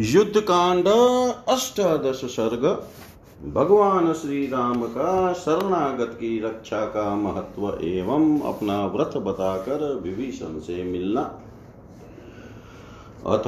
युद्ध 0.00 0.40
कांड 0.40 0.88
अष्टादश 1.48 2.20
सर्ग, 2.24 2.86
भगवान 3.52 4.12
श्री 4.12 4.46
राम 4.46 4.82
का 4.82 5.32
शरणागत 5.32 6.10
की 6.14 6.40
रक्षा 6.40 6.80
का 6.80 7.14
महत्व 7.16 7.78
एवं 7.84 8.40
अपना 8.40 8.86
व्रत 8.86 9.16
बताकर 9.16 10.00
विभीषण 10.04 10.58
से 10.58 10.84
मिलना। 10.84 11.20
अथ 13.26 13.42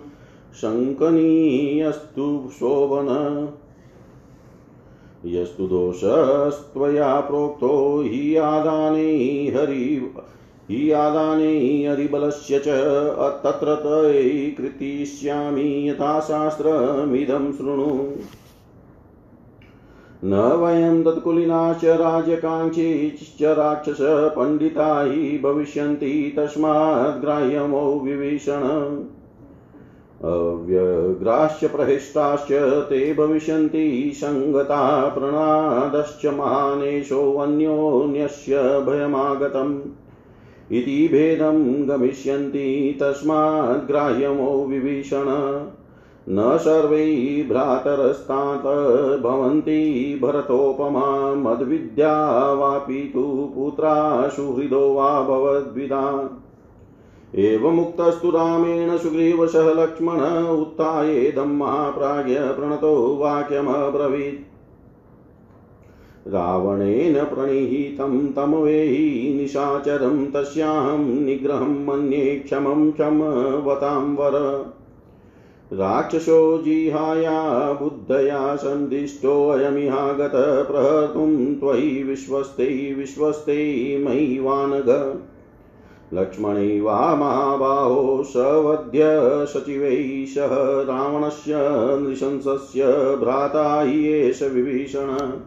शङ्कनीयस्तु 0.61 2.49
शोभन। 2.51 3.49
यस्तु 5.25 5.67
दोषस्त्वया 5.67 7.19
प्रोक्तो 7.19 8.01
हि 8.01 8.35
आदाने 8.35 9.53
हरि 9.55 10.13
हि 10.69 10.91
आदाने 10.91 11.85
हरिबलस्य 11.85 12.59
च 12.59 12.63
तत्र 13.43 13.75
तै 13.75 14.55
कृतिष्यामि 14.57 15.89
यथा 15.89 16.19
शास्त्रमिदं 16.19 17.51
शृणु। 17.51 18.11
न 20.23 20.33
वयं 20.33 21.03
तत्कुलिनाश्च 21.03 21.85
राज्यकाङ्क्षीश्च 21.85 23.43
राक्षस 23.43 23.97
पण्डिता 24.35 25.01
हि 25.01 25.41
भविष्यन्ति 25.43 26.33
तस्मात् 26.37 27.21
ग्राह्यमो 27.21 28.01
विभीषण। 28.03 29.03
अव्यग्राश्च 30.23 31.65
प्रहिष्टाश्च 31.65 32.47
ते 32.89 33.13
भविष्यन्ति 33.13 34.11
सङ्गता 34.15 35.09
प्रणादश्च 35.09 36.25
महानेशोऽन्योन्यस्य 36.25 38.57
भयमागतम्। 38.57 39.79
इति 40.71 41.09
भेदं 41.11 41.89
गमिष्यन्ति 41.89 42.97
तस्मात् 43.01 43.87
ग्राह्यमो 43.87 44.65
विभीषण। 44.65 45.25
न 46.31 46.57
सर्वै 46.57 47.05
भ्रातरस्तात् 47.49 49.21
भवन्ति 49.21 50.19
भरतोपमा 50.23 51.33
मद्विद्या 51.35 52.13
वापि 52.53 53.11
तु 53.13 53.23
पुत्रा 53.55 54.27
सुहृदो 54.27 54.93
वा 54.93 55.21
भवद्विदा 55.21 56.03
एवमुक्तस्तु 57.35 58.29
रामेण 58.29 58.97
सुग्रीवशः 58.97 59.73
लक्ष्मण 59.73 60.21
उत्थायेदं 60.47 61.57
महाप्राज्ञ 61.57 62.35
प्रणतो 62.35 63.17
वाक्यमब्रवीत्। 63.17 64.45
रावणेन 66.27 67.25
प्रणिहितं 67.25 68.31
तमवेहि 68.31 69.33
निशाचरं 69.41 70.31
तस्याहं 70.31 71.05
निग्रहं 71.25 71.85
मन्ये 71.85 72.35
क्षमं 72.45 72.91
क्षमवतां 72.91 74.15
वर। 74.15 74.65
राक्षसो 75.73 76.61
जिहाया, 76.63 77.73
बुद्धया 77.73 78.55
सन्दिष्टोऽयमिहागत 78.55 80.31
प्रहर्तुं 80.71 81.55
त्वयि 81.55 82.03
विश्वस्ते 82.03 82.93
विश्वस्ते 82.93 83.57
मयि 83.97 84.39
वानघ 84.39 85.15
लक्ष्मणे 86.13 86.81
वा 86.81 87.15
महाबाहो, 87.15 88.23
सवध्य 88.23 88.99
सचिवैः 89.45 90.25
सह 90.25 90.49
रावणस्य 90.93 91.53
नृशंसस्य 91.99 92.83
भ्राता 93.15 93.81
हि 93.81 94.07
एष 94.07 94.43
विभीषण। 94.43 95.39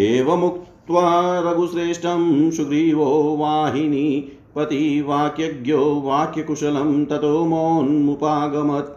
एवमुक्त्वा 0.00 1.40
रघुश्रेष्ठं 1.40 2.50
सुग्रीवो 2.50 3.36
वाहिनी 3.40 4.32
पतिवाक्यज्ञो 4.56 6.00
वाक्यकुशलं 6.00 7.04
ततो 7.04 7.44
मोन्मुपागमत्। 7.44 8.96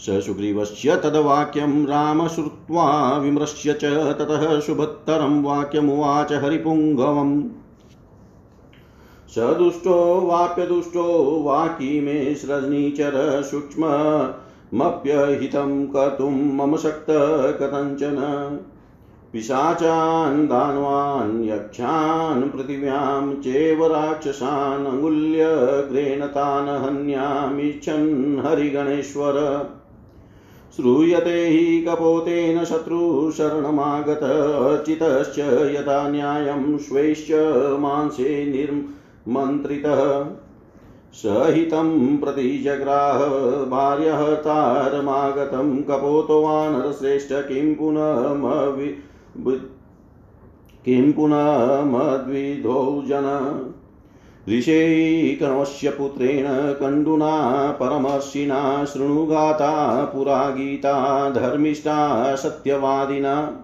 स 0.00 0.26
सुग्रीवस्य 0.26 0.96
तद्वाक्यं 0.96 1.86
राम 1.86 2.28
श्रुत्वा 2.28 3.16
विमृश्य 3.16 3.72
च 3.72 4.16
ततः 4.18 4.60
शुभत्तरं 4.60 5.42
वाक्यमुवाच 5.42 6.32
हरिपुङ्गवम्। 6.32 7.44
स 9.28 9.38
दुष्टो 9.38 10.20
वाप्यदुष्टो 10.20 11.42
वाकी 11.42 12.00
मे 12.00 12.34
सृजनीचर 12.34 13.42
सूक्ष्ममप्यहितं 13.42 15.86
कर्तुं 15.86 16.30
मम 16.30 16.76
शक्त 16.76 17.06
कथञ्चन। 17.60 18.58
पिशाचान् 19.34 20.46
दानवान् 20.46 21.44
यक्षान् 21.44 22.42
पृथिव्यां 22.42 23.34
चेव 23.34 23.86
राक्षसान् 23.86 24.86
अङ्गुल्यग्रेण 24.86 26.26
तान् 26.26 26.68
हन्यामिच्छन् 26.68 28.46
हरिगणेश्वर। 28.46 29.66
श्रूयते 30.76 31.30
हि 31.30 31.84
कपोतेन 31.88 32.64
शत्रुशरणमागत, 32.64 34.08
अर्चितश्च 34.08 35.70
यथा 35.74 36.08
न्यायं 36.08 36.78
श्वैश्च 36.78 37.28
मांसे 37.80 38.52
निर्मन्त्रितः। 38.52 40.24
सहितं 41.12 42.16
प्रतिजग्राह 42.16 43.18
भार्यहतारमागतं 43.64 45.82
कपोतो 45.82 46.42
वानरश्रेष्ठ 46.42 47.32
किं 47.32 47.74
पुनः 47.74 48.34
किं 50.84 51.12
पुनः 51.12 51.82
जन? 53.06 53.60
ऋषेकणस्य 54.48 55.90
पुत्रेण 55.90 56.72
कण्डुना 56.72 57.76
परमर्षिणा 57.80 58.84
शृणुगाता 58.84 60.04
पुरा 60.04 60.50
गीता 60.50 61.30
धर्मिष्ठा 61.30 62.34
सत्यवादिना। 62.34 63.60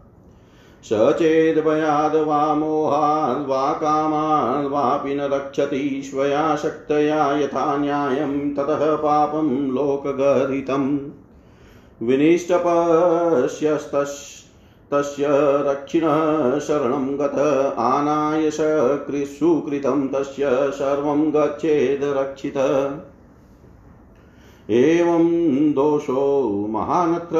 स 0.83 0.89
चेद्भयाद् 0.93 2.15
वा 2.15 2.55
मोहाद् 2.55 3.47
वा 3.47 5.03
न 5.07 5.29
रक्षति 5.33 6.01
स्वया 6.05 6.55
शक्तया 6.55 7.37
यथा 7.37 7.77
न्यायं 7.77 8.55
ततः 8.55 8.95
पापं 8.95 9.71
लोकगर्हितम्। 9.71 10.99
विनिष्टपश्यस्तस्य 12.03 14.40
रक्षिणः 14.93 16.59
शरणं 16.59 17.15
गत 17.19 17.38
आनाय 17.77 18.49
सुकृतं 18.51 20.07
तस्य 20.07 20.49
सर्वं 20.49 21.29
गच्छेद् 21.29 22.03
रक्षित। 22.03 22.57
एवं 24.69 25.25
दोषो 25.71 26.67
महानत्र 26.69 27.38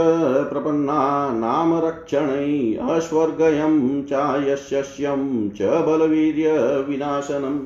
प्रपन्ना 0.54 1.30
नाम 1.34 1.74
रक्षणै 1.78 2.74
अस्वर्गयं 2.74 4.04
चायस्यस्यं 4.04 5.50
च 5.50 5.62
बलवीर्यविनाशनम्। 5.62 7.60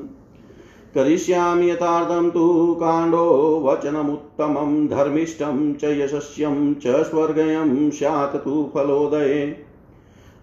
करिष्यामि 0.94 1.70
यथार्थं 1.70 2.30
तु 2.30 2.74
काण्डो 2.80 3.60
वचनमुत्तमं 3.64 4.86
धर्मिष्ठं 4.86 5.74
च 5.74 5.84
यशस्यं 5.84 6.74
च 6.74 6.86
स्वर्गयं 6.86 7.90
स्यात् 7.90 8.36
तु 8.36 8.70
फलोदये। 8.74 9.65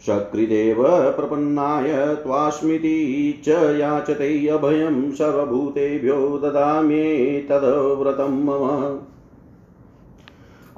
सकृदेव 0.07 0.87
प्रपन्नाय 0.87 2.15
त्वास्मिति 2.15 3.41
च 3.45 3.79
याचते 3.79 4.47
अभयं 4.47 5.11
सर्वभूतेभ्यो 5.11 6.41
ददाम्येतद्व्रतं 6.43 8.45
मम। 8.45 8.99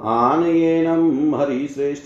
आनयेनं 0.05 1.39
हरिश्रेष्ठ 1.39 2.03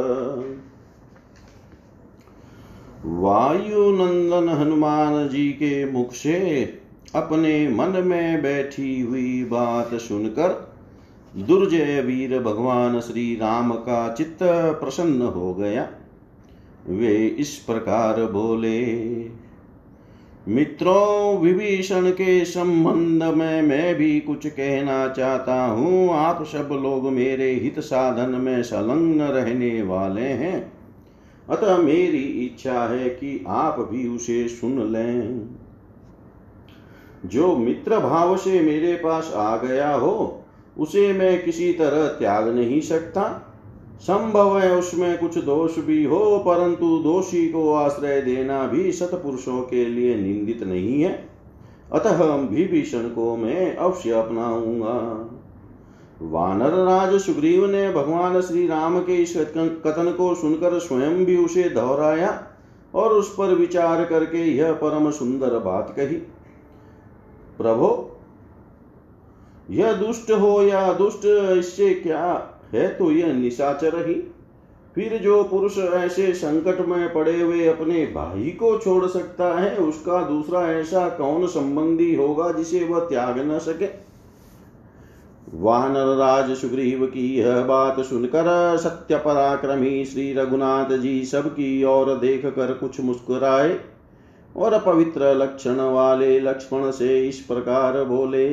वायुनंदन 3.04 4.48
हनुमान 4.48 5.28
जी 5.28 5.48
के 5.48 5.92
मुख 5.92 6.12
से 6.12 6.62
अपने 7.14 7.68
मन 7.68 8.02
में 8.06 8.42
बैठी 8.42 9.00
हुई 9.00 9.44
बात 9.44 9.94
सुनकर 9.94 10.70
दुर्जय 11.36 12.00
वीर 12.00 12.38
भगवान 12.38 13.00
श्री 13.00 13.36
राम 13.36 13.72
का 13.72 14.14
चित्त 14.14 14.38
प्रसन्न 14.80 15.22
हो 15.22 15.54
गया। 15.54 15.88
वे 16.88 17.26
इस 17.26 17.56
प्रकार 17.56 18.26
बोले 18.26 18.84
मित्रों, 20.48 21.38
विभीषण 21.38 22.10
के 22.10 22.44
संबंध 22.44 23.22
में 23.22 23.62
मैं 23.62 23.94
भी 23.94 24.20
कुछ 24.20 24.46
कहना 24.46 25.08
चाहता 25.08 25.66
हूँ। 25.66 26.10
आप 26.12 26.44
सब 26.44 26.68
लोग 26.72 27.12
मेरे 27.12 27.50
हित 27.50 27.80
साधन 27.80 28.30
में 28.30 28.62
संलग्न 28.62 29.22
रहने 29.22 29.82
वाले 29.82 30.20
हैं। 30.20 30.72
अतः 31.50 31.76
मेरी 31.76 32.22
इच्छा 32.22 32.82
है 32.82 33.08
कि 33.08 33.44
आप 33.48 33.88
भी 33.92 34.08
उसे 34.08 34.48
सुन 34.48 34.92
लें। 34.92 35.48
जो 37.26 37.56
मित्र 37.56 37.98
भाव 37.98 38.36
से 38.36 38.60
मेरे 38.60 38.94
पास 38.94 39.32
आ 39.36 39.56
गया 39.56 39.94
हो, 39.94 40.44
उसे 40.78 41.12
मैं 41.12 41.44
किसी 41.44 41.72
तरह 41.72 42.06
त्याग 42.06 42.48
नहीं 42.48 42.80
सकता। 42.80 43.49
संभव 44.00 44.58
है 44.58 44.76
उसमें 44.76 45.18
कुछ 45.18 45.36
दोष 45.38 45.78
भी 45.78 46.04
हो, 46.04 46.38
परंतु 46.38 46.98
दोषी 46.98 47.48
को 47.48 47.72
आश्रय 47.74 48.20
देना 48.20 48.66
भी 48.66 48.92
सतपुरुषों 48.92 49.60
के 49.62 49.84
लिए 49.84 50.14
निंदित 50.16 50.62
नहीं 50.62 51.02
है। 51.02 51.12
अतः 51.92 52.22
विभीषण 52.24 53.08
को 53.08 53.36
मैं 53.36 53.76
अवश्य 53.76 54.10
अपनाऊँगा। 54.12 54.96
वानर 56.22 56.74
राज 56.76 57.14
सुग्रीव 57.20 57.66
ने 57.70 57.90
भगवान 57.92 58.40
श्री 58.40 58.66
राम 58.66 58.98
के 59.00 59.16
इस 59.16 59.36
कथन 59.36 60.14
को 60.18 60.34
सुनकर 60.34 60.78
स्वयं 60.78 61.24
भी 61.24 61.36
उसे 61.36 61.68
दोहराया 61.68 62.30
और 62.94 63.12
उस 63.12 63.34
पर 63.34 63.54
विचार 63.54 64.04
करके 64.04 64.44
यह 64.46 64.72
परम 64.72 65.10
सुंदर 65.10 65.58
बात 65.58 65.92
कही। 65.96 66.16
प्रभो, 67.58 67.90
यह 69.70 69.92
दुष्ट 69.92 70.30
हो 70.32 70.62
या 70.62 70.92
दुष्ट, 70.92 71.24
इससे 71.58 71.94
क्या 71.94 72.49
है 72.74 72.88
तो 72.88 73.10
यह 73.10 73.32
निशाचर 73.32 74.06
ही। 74.08 74.14
फिर 74.94 75.16
जो 75.18 75.42
पुरुष 75.44 75.78
ऐसे 75.78 76.32
संकट 76.34 76.80
में 76.86 77.12
पड़े 77.12 77.40
हुए 77.40 77.66
अपने 77.66 78.04
भाई 78.06 78.50
को 78.50 78.76
छोड़ 78.78 79.06
सकता 79.06 79.52
है, 79.54 79.76
उसका 79.76 80.22
दूसरा 80.22 80.60
ऐसा 80.70 81.08
कौन 81.08 81.46
संबंधी 81.46 82.14
होगा 82.14 82.50
जिसे 82.52 82.84
वह 82.84 83.00
त्याग 83.00 83.38
न 83.50 83.58
सके? 83.58 83.88
वानर 85.54 86.16
राज 86.16 86.50
सुग्रीव 86.56 87.06
की 87.06 87.26
यह 87.36 87.60
बात 87.60 88.00
सुनकर 88.00 88.76
सत्य 88.76 89.16
पराक्रमी 89.16 90.04
श्री 90.04 90.32
रघुनाथ 90.32 90.96
जी 90.98 91.24
सबकी 91.24 91.84
ओर 91.84 92.14
देख 92.16 92.46
कर 92.46 92.72
कुछ 92.72 93.00
मुस्कुराए 93.00 93.78
और 94.56 94.78
पवित्र 94.78 95.34
लक्षण 95.34 95.80
वाले 95.90 96.38
लक्ष्मण 96.40 96.90
से 96.90 97.28
इस 97.28 97.40
प्रकार 97.40 98.04
बोले 98.04 98.48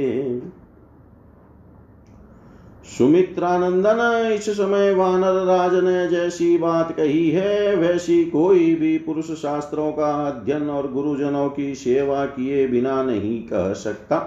सुमित्रानंदन, 2.88 4.32
इस 4.34 4.50
समय 4.50 4.94
वानर 4.94 5.46
राज 5.46 5.74
ने 5.74 6.08
जैसी 6.08 6.58
बात 6.58 6.91
कही 6.98 7.29
है, 7.29 7.75
वैसी 7.75 8.25
कोई 8.25 8.75
भी 8.75 8.98
पुरुष 8.98 9.25
शास्त्रों 9.25 9.91
का 9.91 10.27
अध्ययन 10.27 10.70
और 10.70 10.91
गुरुजनों 10.91 11.50
की 11.50 11.75
सेवा 11.75 12.25
किए 12.25 12.67
बिना 12.67 13.03
नहीं 13.03 13.44
कह 13.44 13.74
सकता। 13.74 14.17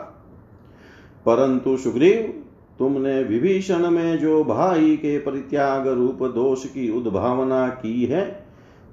परंतु 1.27 1.77
सुग्रीव, 1.77 2.43
तुमने 2.79 3.23
विभीषण 3.23 3.91
में 3.91 4.19
जो 4.19 4.45
भाई 4.45 4.97
के 4.97 5.19
परित्याग 5.19 5.89
रूप 5.89 6.23
दोष 6.23 6.67
की 6.67 6.91
उद्भावना 6.91 7.69
की 7.69 8.05
है, 8.05 8.45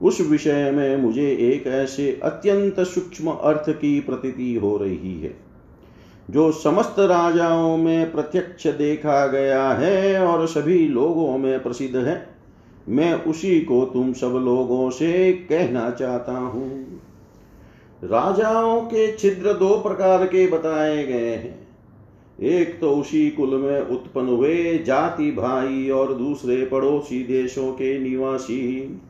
उस 0.02 0.22
विषय 0.22 0.72
में 0.72 0.98
मुझे 0.98 1.32
एक 1.32 1.68
ऐसे 1.68 2.20
अत्यंत 2.24 2.80
सूक्ष्म 2.80 3.32
अर्थ 3.32 3.70
की 3.70 4.00
प्रतीति 4.00 4.56
हो 4.56 4.78
रही 4.78 5.22
है। 5.22 5.47
जो 6.30 6.52
समस्त 6.52 6.96
राजाओं 7.00 7.78
में 7.78 8.12
प्रत्यक्ष 8.12 8.68
देखा 8.68 9.28
गया 9.28 9.70
है 9.70 10.26
और 10.26 10.48
सभी 10.48 10.88
लोगों 10.88 11.38
में 11.38 11.64
प्रसिद्ध 11.64 11.96
है, 11.96 12.28
मैं 12.90 13.14
उसी 13.24 13.60
को 13.62 13.86
तुम 13.86 14.14
सब 14.14 14.42
लोगों 14.46 14.90
से 14.90 15.34
कहना 15.34 15.90
चाहता 15.90 16.32
हूँ। 16.32 17.02
राजाओं 18.04 18.82
के 18.82 19.12
छिद्र 19.18 19.54
दो 19.54 19.70
प्रकार 19.80 20.26
के 20.26 20.48
बताए 20.48 21.04
गए 21.04 21.34
हैं। 21.36 21.68
एक 22.40 22.80
तो 22.80 22.92
उसी 22.92 23.30
कुल 23.30 23.56
में 23.56 23.82
उत्पन्न 23.82 24.28
हुए 24.28 24.78
जाति 24.78 25.32
भाई 25.32 25.90
और 25.90 26.14
दूसरे 26.14 26.66
पड़ोसी 26.66 27.24
देशों 27.24 27.72
के 27.72 27.98
निवासी। 28.00 29.02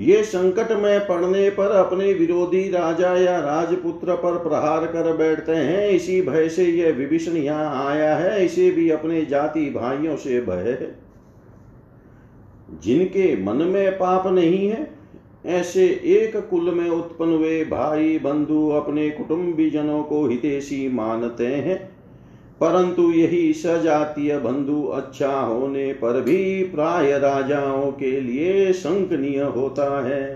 ये 0.00 0.22
संकट 0.22 0.72
में 0.72 1.06
पड़ने 1.06 1.50
पर 1.50 1.70
अपने 1.70 2.12
विरोधी 2.12 2.70
राजा 2.70 3.16
या 3.16 3.40
राजपुत्र 3.40 4.14
पर 4.14 4.38
प्रहार 4.38 4.86
कर 4.86 5.16
बैठते 5.16 5.52
हैं। 5.52 5.88
इसी 5.88 6.22
भय 6.22 6.48
से 6.48 6.64
यह 6.64 6.92
विभीषण 6.92 7.32
यहाँ 7.32 7.86
आया 7.86 8.16
है। 8.16 8.44
इसे 8.44 8.70
भी 8.70 8.90
अपने 8.90 9.24
जाति 9.24 9.70
भाइयों 9.70 10.16
से 10.16 10.40
भय 10.40 10.78
है। 10.80 10.98
जिनके 12.82 13.44
मन 13.44 13.56
में 13.56 13.92
पाप 13.92 14.26
नहीं 14.26 14.68
है, 14.68 14.90
ऐसे 15.46 15.86
एक 16.04 16.48
कुल 16.50 16.74
में 16.74 16.90
उत्पन्न 16.90 17.30
हुए 17.30 17.64
भाई 17.64 18.18
बंधु 18.18 18.68
अपने 18.68 19.10
कुटुंबी 19.10 19.70
जनों 19.70 20.02
को 20.02 20.26
हितेशी 20.26 20.88
मानते 20.88 21.46
हैं। 21.46 21.93
परंतु 22.60 23.10
यही 23.12 23.52
सजातीय 23.52 24.38
बंधु 24.38 24.82
अच्छा 24.94 25.30
होने 25.30 25.92
पर 25.92 26.20
भी 26.20 26.62
प्राय 26.64 27.18
राजाओं 27.18 27.90
के 27.92 28.20
लिए 28.20 28.72
शंकनीय 28.72 29.40
होता 29.40 30.04
है। 30.06 30.32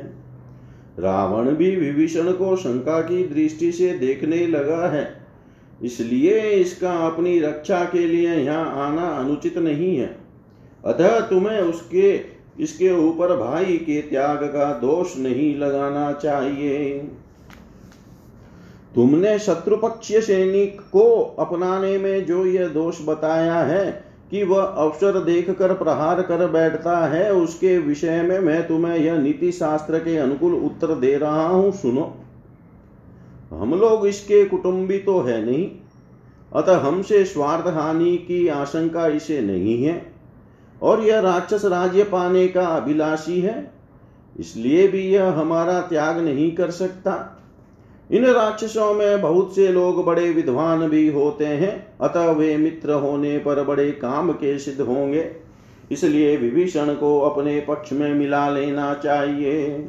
रावण 0.98 1.50
भी 1.50 1.74
विभीषण 1.76 2.32
को 2.32 2.54
शंका 2.56 3.00
की 3.00 3.22
दृष्टि 3.24 3.70
से 3.72 3.92
देखने 3.98 4.46
लगा 4.46 4.86
है, 4.88 5.06
इसलिए 5.80 6.40
इसका 6.52 6.92
अपनी 7.06 7.38
रक्षा 7.40 7.84
के 7.84 8.06
लिए 8.06 8.34
यहाँ 8.34 8.86
आना 8.86 9.08
अनुचित 9.10 9.58
नहीं 9.58 9.96
है। 9.96 10.16
अतः 10.84 11.18
तुम्हें 11.20 11.60
उसके, 11.60 12.12
इसके 12.60 12.90
ऊपर 12.98 13.36
भाई 13.36 13.76
के 13.78 14.00
त्याग 14.02 14.44
का 14.46 14.72
दोष 14.78 15.16
नहीं 15.18 15.54
लगाना 15.56 16.12
चाहिए। 16.14 16.98
तुमने 18.98 19.38
शत्रु 19.38 19.76
पक्षीय 19.76 20.20
सैनिक 20.20 20.80
को 20.92 21.02
अपनाने 21.38 21.98
में 21.98 22.24
जो 22.26 22.44
यह 22.46 22.68
दोष 22.68 22.96
बताया 23.06 23.58
है 23.60 23.84
कि 24.30 24.42
वह 24.42 24.62
अवसर 24.62 25.18
देखकर 25.24 25.74
प्रहार 25.74 26.22
कर 26.22 26.46
बैठता 26.46 26.96
है, 27.06 27.30
उसके 27.32 27.76
विषय 27.78 28.22
में 28.22 28.38
मैं 28.38 28.66
तुम्हें 28.68 28.96
यह 28.96 29.18
नीति 29.18 29.52
शास्त्र 29.52 29.98
के 29.98 30.16
अनुकूल 30.16 30.54
उत्तर 30.54 30.94
दे 30.94 31.16
रहा 31.16 31.46
हूँ, 31.46 31.70
सुनो। 31.72 32.12
हम 33.52 33.74
लोग 33.74 34.06
इसके 34.06 34.44
कुटुंबी 34.44 34.98
तो 34.98 35.20
है 35.20 35.44
नहीं, 35.46 35.70
अतः 36.52 36.78
हमसे 36.78 37.24
स्वार्थ 37.24 37.68
हानि 37.74 38.16
की 38.18 38.46
आशंका 38.48 39.06
इसे 39.06 39.40
नहीं 39.42 39.82
है, 39.84 40.00
और 40.82 41.04
यह 41.04 41.20
राक्षस 41.20 41.64
राज्य 41.64 42.04
पाने 42.04 42.46
का 42.48 42.66
अभिलाषी 42.66 43.40
है, 43.40 43.72
इसलिए 44.40 44.86
भी 44.88 45.08
यह 45.08 45.32
हमारा 45.32 45.80
त्याग 45.80 46.18
नहीं 46.18 46.54
कर 46.56 46.70
सकता। 46.74 47.34
इन 48.10 48.26
राक्षसों 48.26 48.94
में 48.94 49.20
बहुत 49.20 49.54
से 49.54 49.68
लोग 49.68 50.04
बड़े 50.04 50.30
विद्वान 50.30 50.88
भी 50.88 51.08
होते 51.08 51.46
हैं। 51.46 51.86
अतः 52.00 52.30
वे 52.30 52.56
मित्र 52.56 52.92
होने 52.92 53.38
पर 53.38 53.64
बड़े 53.64 53.90
काम 53.90 54.32
के 54.32 54.58
सिद्ध 54.58 54.80
होंगे। 54.80 55.30
इसलिए 55.90 56.36
विभीषण 56.36 56.94
को 56.94 57.20
अपने 57.20 57.60
पक्ष 57.60 57.92
में 57.92 58.14
मिला 58.14 58.48
लेना 58.50 58.94
चाहिए। 58.94 59.88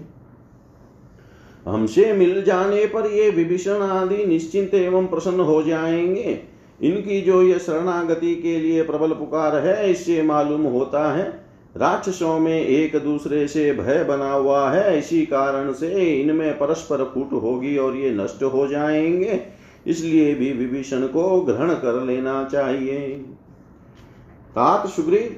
हमसे 1.65 2.13
मिल 2.13 2.43
जाने 2.43 2.85
पर 2.85 3.05
ये 3.05 3.29
विभीषण 3.29 3.81
आदि 3.81 4.25
निश्चिंत 4.25 4.73
एवं 4.73 5.07
प्रसन्न 5.07 5.39
हो 5.39 5.63
जाएँगे। 5.63 6.39
इनकी 6.81 7.21
जो 7.21 7.43
ये 7.43 7.59
शरणागति 7.59 8.35
के 8.35 8.59
लिए 8.59 8.83
प्रबल 8.83 9.11
पुकार 9.11 9.55
है, 9.55 9.91
इससे 9.91 10.21
मालूम 10.21 10.61
होता 10.61 11.13
है 11.13 11.48
राक्षसों 11.77 12.39
में 12.39 12.65
एक 12.65 12.95
दूसरे 12.95 13.47
से 13.47 13.73
भय 13.73 14.03
बना 14.03 14.31
हुआ 14.31 14.69
है। 14.71 14.99
इसी 14.99 15.25
कारण 15.25 15.73
से 15.73 16.21
इनमें 16.21 16.57
परस्पर 16.59 17.03
फूट 17.03 17.31
होगी 17.33 17.77
और 17.77 17.95
ये 17.95 18.11
नष्ट 18.11 18.43
हो 18.43 18.67
जाएँगे। 18.67 19.41
इसलिए 19.87 20.35
भी 20.35 20.51
विभीषण 20.51 21.07
को 21.07 21.41
ग्रहण 21.41 21.73
कर 21.73 22.03
लेना 22.03 22.43
चाहिए। 22.51 23.07
तात 24.55 24.87
सुग्रीव, 24.87 25.35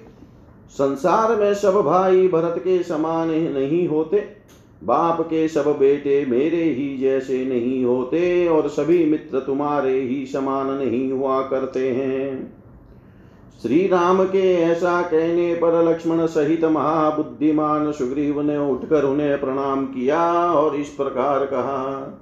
संसार 0.69 1.35
में 1.35 1.53
सब 1.53 1.73
भाई 1.73 2.27
भरत 2.27 2.59
के 2.59 2.83
समान 2.83 3.29
नहीं 3.29 3.87
होते। 3.87 4.41
बाप 4.83 5.21
के 5.21 5.47
सब 5.47 5.77
बेटे 5.79 6.25
मेरे 6.25 6.63
ही 6.63 6.97
जैसे 6.97 7.45
नहीं 7.45 7.85
होते 7.85 8.47
और 8.47 8.69
सभी 8.69 9.05
मित्र 9.05 9.39
तुम्हारे 9.39 9.99
ही 10.01 10.25
समान 10.25 10.67
नहीं 10.67 11.11
हुआ 11.11 11.41
करते 11.41 11.89
हैं। 11.89 12.60
श्री 13.61 13.87
राम 13.87 14.23
के 14.25 14.53
ऐसा 14.55 15.01
कहने 15.01 15.53
पर 15.55 15.83
लक्ष्मण 15.83 16.25
सहित 16.27 16.63
महाबुद्धिमान 16.65 17.91
सुग्रीव 17.91 18.41
ने 18.41 18.57
उठकर 18.59 19.03
उन्हें 19.03 19.39
प्रणाम 19.41 19.85
किया 19.85 20.21
और 20.51 20.75
इस 20.75 20.89
प्रकार 20.89 21.45
कहा, 21.45 22.17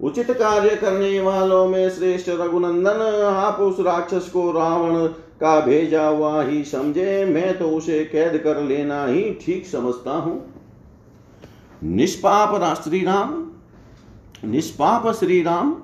उचित 0.00 0.30
कार्य 0.30 0.76
करने 0.76 1.20
वालों 1.20 1.66
में 1.68 1.88
श्रेष्ठ 1.90 2.28
रघुनंदन, 2.30 3.02
आप 3.26 3.60
उस 3.60 3.80
राक्षस 3.80 4.30
को 4.30 4.50
रावण 4.52 5.06
का 5.40 5.58
भेजा 5.60 6.06
हुआ 6.06 6.42
ही 6.42 6.64
समझे, 6.64 7.24
मैं 7.24 7.58
तो 7.58 7.68
उसे 7.68 8.04
कैद 8.04 8.40
कर 8.44 8.62
लेना 8.62 9.04
ही 9.06 9.30
ठीक 9.42 9.66
समझता 9.66 10.12
हूँ। 10.12 10.42
निष्पाप 11.82 12.82
श्री 12.82 13.04
राम 13.04 13.42
निष्पाप 14.44 15.10
श्री 15.14 15.42
राम 15.42 15.76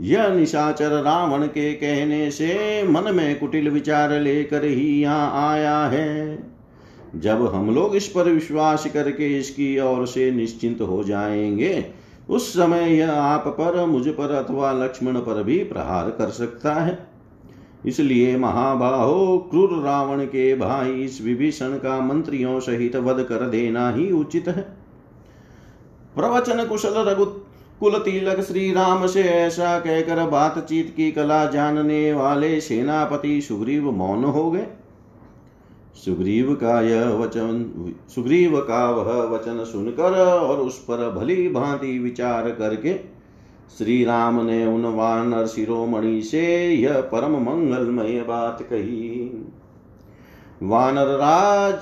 यह 0.00 0.28
निशाचर 0.28 0.90
रावण 1.02 1.46
के 1.46 1.72
कहने 1.72 2.30
से 2.30 2.82
मन 2.88 3.14
में 3.14 3.38
कुटिल 3.38 3.70
विचार 3.70 4.20
लेकर 4.20 4.64
ही 4.64 5.02
यहाँ 5.02 5.52
आया 5.52 5.78
है। 5.78 6.38
जब 7.16 7.54
हम 7.54 7.74
लोग 7.74 7.96
इस 7.96 8.06
पर 8.06 8.22
विश्वास 8.22 8.86
करके 8.94 9.38
इसकी 9.38 9.80
ओर 9.80 10.06
से 10.06 10.30
निश्चिंत 10.30 10.80
हो 10.80 11.04
जाएँगे, 11.04 11.84
उस 12.30 12.52
समय 12.52 12.96
यह 12.96 13.12
आप 13.12 13.48
पर, 13.48 13.86
मुझ 13.86 14.08
पर 14.08 14.30
अथवा 14.30 14.72
लक्ष्मण 14.72 15.14
पर 15.14 15.42
भी 15.42 15.58
प्रहार 15.58 16.10
कर 16.10 16.28
सकता 16.28 16.74
है। 16.74 17.06
इसलिए 17.86 18.36
महाबाहो, 18.36 19.38
क्रूर 19.38 19.82
रावण 19.82 20.24
के 20.24 20.54
भाई, 20.54 20.90
इस 20.90 21.22
विभीषण 21.22 21.70
का 21.70 22.00
मंत्रियों 22.00 22.60
सहित 22.60 22.96
वध 22.96 23.22
कर 23.22 23.48
देना 23.48 23.90
ही 23.90 24.12
उचित 24.12 24.48
है। 24.48 24.62
प्रवचन 26.14 26.64
कुशल 26.64 26.94
रघु 26.94 27.24
कुल 27.80 27.98
तिलक 27.98 28.40
श्री 28.40 28.72
राम 28.72 29.06
से 29.06 29.22
ऐसा 29.22 29.78
कहकर 29.80 30.24
बातचीत 30.28 30.92
की 30.96 31.10
कला 31.12 31.44
जानने 31.46 32.12
वाले 32.12 32.60
सेनापति 32.60 33.40
सुग्रीव 33.40 33.90
मौन 33.90 34.24
हो 34.24 34.50
गए। 34.50 34.66
सुग्रीव 35.94 36.54
का 36.54 36.80
यह 36.80 37.08
वचन, 37.08 37.92
सुग्रीव 38.14 38.58
का 38.60 38.90
वह 38.90 39.22
वचन 39.28 39.64
सुनकर 39.64 40.18
और 40.26 40.58
उस 40.58 40.78
पर 40.78 41.10
भली 41.10 41.48
भांति 41.48 41.98
विचार 41.98 42.50
करके 42.50 42.94
श्री 43.78 44.04
राम 44.04 44.40
ने 44.46 44.66
उन 44.66 44.84
वानर 44.86 45.46
शिरोमणि 45.46 46.22
से 46.22 46.74
यह 46.74 47.00
परम 47.00 47.32
मंगलमय 47.32 48.20
बात 48.20 48.62
कही। 48.62 49.30
वानर 50.62 51.06
राज, 51.06 51.74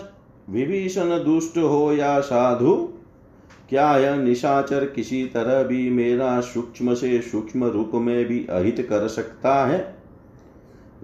विभीषण 0.50 1.08
दुष्ट 1.24 1.58
हो 1.58 1.92
या 1.92 2.20
साधु 2.20 2.88
क्या 3.70 3.96
यह 3.98 4.16
निशाचर 4.16 4.84
किसी 4.84 5.24
तरह 5.24 5.62
भी 5.62 5.90
मेरा 5.90 6.40
सूक्ष्म 6.40 6.94
से 6.94 7.20
सूक्ष्म 7.20 7.64
रूप 7.64 7.90
में 7.94 8.24
भी 8.24 8.46
अहित 8.50 8.86
कर 8.90 9.08
सकता 9.08 9.66
है? 9.66 9.96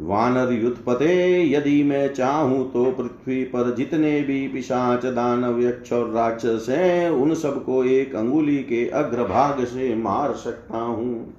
वानर 0.01 0.53
युद्धपते 0.53 1.43
यदि 1.51 1.83
मैं 1.83 2.15
चाहूँ 2.15 2.73
तो 2.73 2.85
पृथ्वी 2.85 3.45
पर 3.45 3.75
जितने 3.75 4.21
भी 4.21 4.49
पिशाच, 4.49 5.07
दानव, 5.07 5.61
यक्ष 5.63 5.93
और 5.93 6.11
राक्षस 6.11 6.67
हैं, 6.69 7.11
उन 7.11 7.35
सबको 7.35 7.85
एक 7.85 8.17
अंगुली 8.17 8.57
के 8.57 8.89
अग्रभाग 8.89 9.65
से 9.65 9.95
मार 9.95 10.33
सकता 10.33 10.79
हूँ। 10.79 11.35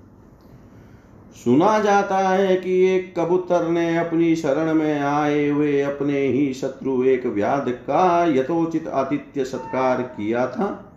सुना 1.44 1.80
जाता 1.80 2.18
है 2.18 2.56
कि 2.56 2.86
एक 2.86 3.14
कबूतर 3.20 3.68
ने 3.68 3.98
अपनी 3.98 4.36
शरण 4.36 4.74
में 4.74 5.00
आए 5.00 5.48
हुए 5.50 5.82
अपने 5.82 6.20
ही 6.20 6.54
शत्रु 6.54 7.04
एक 7.04 7.26
व्याध 7.26 7.70
का 7.70 8.26
यथोचित 8.26 8.88
आतिथ्य 8.88 9.46
सत्कार 9.46 10.02
किया 10.02 10.48
था। 10.48 10.90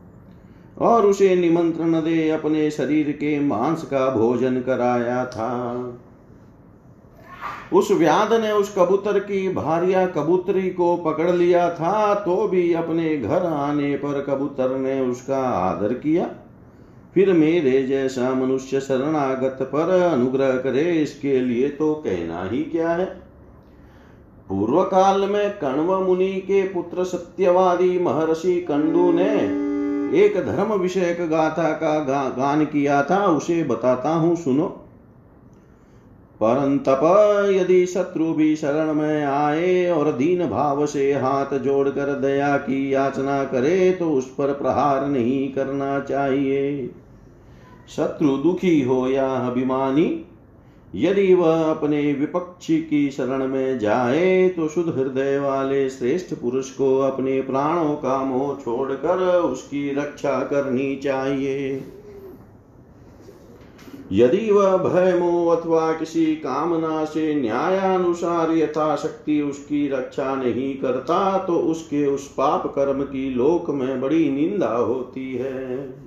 और 0.76 1.06
उसे 1.06 1.34
निमंत्रण 1.36 2.00
दे 2.00 2.28
अपने 2.30 2.70
शरीर 2.70 3.10
के 3.12 3.38
मांस 3.40 3.82
का 3.82 4.08
भोजन 4.10 4.60
कराया 4.60 5.24
था। 5.26 5.52
उस 7.72 7.90
व्याध 7.90 8.32
ने 8.32 8.50
उस 8.52 8.74
कबूतर 8.78 9.18
की 9.18 9.48
भारिया 9.48 10.06
कबूतरी 10.06 10.70
को 10.70 10.96
पकड़ 10.96 11.30
लिया 11.30 11.68
था 11.70 12.14
तो 12.14 12.48
भी 12.48 12.72
अपने 12.72 13.16
घर 13.16 13.44
आने 13.44 13.94
पर 13.96 14.20
कबूतर 14.22 14.76
ने 14.78 15.00
उसका 15.00 15.40
आदर 15.42 15.94
किया। 15.94 16.28
फिर 17.14 17.32
मेरे 17.32 17.82
जैसा 17.82 18.30
मनुष्य 18.34 18.80
शरणागत 18.80 19.58
पर 19.62 19.90
अनुग्रह 20.02 20.56
करे, 20.56 20.82
इसके 20.92 21.40
लिए 21.40 21.68
तो 21.68 21.94
कहना 21.94 22.42
ही 22.42 22.62
क्या 22.62 22.88
है? 22.88 23.04
पूर्व 24.48 24.82
काल 24.82 25.20
में 25.20 25.50
कण्व 25.58 25.98
मुनि 26.00 26.32
के 26.40 26.62
पुत्र 26.62 27.04
सत्यवादी 27.04 27.98
महर्षि 27.98 28.60
कंडू 28.60 29.10
ने 29.12 29.65
एक 30.14 30.36
धर्म 30.46 30.72
विषयक 30.72 31.20
गाथा 31.28 31.70
का 31.72 31.98
गा, 32.00 32.28
गान 32.28 32.64
किया 32.64 33.02
था 33.02 33.24
उसे 33.26 33.62
बताता 33.64 34.10
हूँ 34.10 34.36
सुनो। 34.36 34.66
परंतप 36.40 37.00
यदि 37.52 37.86
शत्रु 37.86 38.32
भी 38.32 38.56
शरण 38.56 38.92
में 38.94 39.24
आए 39.24 39.90
और 39.90 40.12
दीन 40.12 40.46
भाव 40.48 40.86
से 40.86 41.12
हाथ 41.12 41.58
जोड़कर 41.58 42.12
दया 42.20 42.56
की 42.56 42.94
याचना 42.94 43.44
करे 43.44 43.90
तो 43.92 44.10
उस 44.10 44.26
पर 44.30 44.52
प्रहार 44.52 45.06
नहीं 45.06 45.52
करना 45.52 45.98
चाहिए। 46.00 46.90
शत्रु 47.96 48.36
दुखी 48.36 48.80
हो 48.82 49.08
या 49.08 49.28
अभिमानी 49.28 50.04
यदि 50.94 51.34
वह 51.34 51.62
अपने 51.64 52.00
विपक्षी 52.12 52.76
की 52.78 53.10
शरण 53.10 53.46
में 53.48 53.78
जाए 53.78 54.48
तो 54.48 54.68
शुद्ध 54.68 54.88
हृदय 54.88 55.38
वाले 55.38 55.88
श्रेष्ठ 55.90 56.34
पुरुष 56.34 56.70
को 56.70 56.98
अपने 56.98 57.40
प्राणों 57.40 57.94
का 57.94 58.18
मोह 58.24 58.54
छोड़कर 58.54 59.24
उसकी 59.40 59.90
रक्षा 59.94 60.40
करनी 60.40 60.96
चाहिए। 60.96 61.84
यदि 64.12 64.50
वह 64.50 64.76
भय, 64.76 65.18
मोह 65.18 65.54
अथवा 65.56 65.92
किसी 65.92 66.24
कामना 66.36 67.04
से 67.04 67.34
न्यायानुसार 67.34 68.50
यथाशक्ति 68.52 69.40
उसकी 69.40 69.88
रक्षा 69.88 70.34
नहीं 70.34 70.74
करता 70.76 71.38
तो 71.38 71.56
उसके 71.60 72.06
उस 72.06 72.28
पाप 72.28 72.66
कर्म 72.66 73.02
की 73.02 73.28
लोक 73.30 73.70
में 73.70 74.00
बड़ी 74.00 74.28
निंदा 74.30 74.74
होती 74.74 75.34
है। 75.34 76.05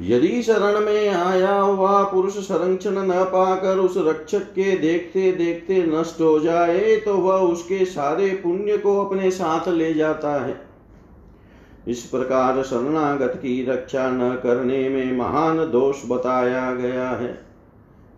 यदि 0.00 0.42
शरण 0.42 0.80
में 0.80 1.08
आया 1.08 1.52
हुआ 1.52 2.02
पुरुष 2.02 2.32
संरक्षण 2.38 2.98
न 2.98 3.22
पाकर 3.24 3.78
उस 3.78 3.94
रक्षक 3.98 4.42
के 4.50 4.76
देखते 4.76 5.30
देखते 5.32 5.82
नष्ट 5.86 6.20
हो 6.20 6.38
जाए 6.40 6.96
तो 6.96 7.14
वह 7.14 7.40
उसके 7.42 7.84
सारे 7.84 8.28
पुण्य 8.42 8.76
को 8.78 8.98
अपने 9.04 9.30
साथ 9.30 9.68
ले 9.68 9.92
जाता 9.94 10.32
है। 10.44 10.60
इस 11.88 12.02
प्रकार 12.02 12.62
शरणागत 12.62 13.34
की 13.36 13.64
रक्षा 13.64 14.08
न 14.10 14.30
करने 14.42 14.88
में 14.88 15.16
महान 15.18 15.58
दोष 15.70 16.02
बताया 16.08 16.70
गया 16.74 17.08
है। 17.10 17.34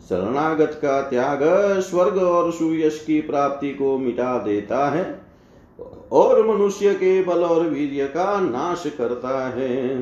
शरणागत 0.09 0.79
का 0.83 1.01
त्याग 1.01 1.41
स्वर्ग 1.81 2.19
और 2.19 2.53
सुयश 2.53 3.03
की 3.07 3.21
प्राप्ति 3.21 3.71
को 3.71 3.97
मिटा 3.99 4.39
देता 4.39 4.89
है 4.91 5.21
और 6.13 6.47
मनुष्य 6.47 6.95
के 6.95 7.23
बल 7.25 7.45
और 7.45 7.69
वीर्य 7.69 8.07
का 8.07 8.41
नाश 8.41 8.85
करता 8.99 9.49
है। 9.49 9.99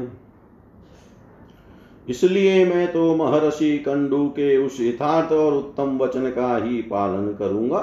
इसलिए 2.09 2.65
मैं 2.65 2.87
तो 2.93 3.15
महर्षि 3.15 3.77
कंडू 3.79 4.27
के 4.29 4.57
उस 4.57 4.81
यथार्थ 4.81 5.33
और 5.33 5.55
उत्तम 5.55 5.97
वचन 5.99 6.31
का 6.31 6.57
ही 6.57 6.83
पालन 6.83 7.33
करूँगा, 7.39 7.81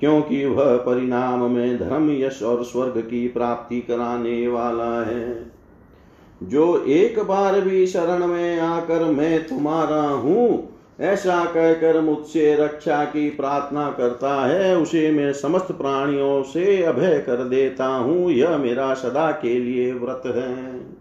क्योंकि 0.00 0.44
वह 0.46 0.76
परिणाम 0.76 1.50
में 1.50 1.78
धर्म, 1.78 2.10
यश 2.12 2.42
और 2.42 2.64
स्वर्ग 2.64 2.98
की 3.00 3.26
प्राप्ति 3.28 3.80
कराने 3.80 4.46
वाला 4.48 5.02
है। 5.02 5.50
जो 6.42 6.84
एक 6.84 7.18
बार 7.20 7.60
भी 7.60 7.86
शरण 7.86 8.26
में 8.26 8.58
आकर 8.60 9.04
मैं 9.04 9.46
तुम्हारा 9.46 10.02
हूँ, 10.02 10.72
ऐसा 11.00 11.44
कहकर 11.44 12.00
मुझसे 12.00 12.54
रक्षा 12.54 13.04
की 13.04 13.28
प्रार्थना 13.30 13.90
करता 13.90 14.34
है, 14.46 14.76
उसे 14.76 15.10
मैं 15.12 15.32
समस्त 15.32 15.72
प्राणियों 15.72 16.42
से 16.42 16.82
अभय 16.82 17.18
कर 17.26 17.44
देता 17.44 17.86
हूँ, 17.86 18.30
यह 18.30 18.56
मेरा 18.56 18.92
सदा 18.94 19.30
के 19.32 19.58
लिए 19.58 19.92
व्रत 19.92 20.22
है। 20.26 20.95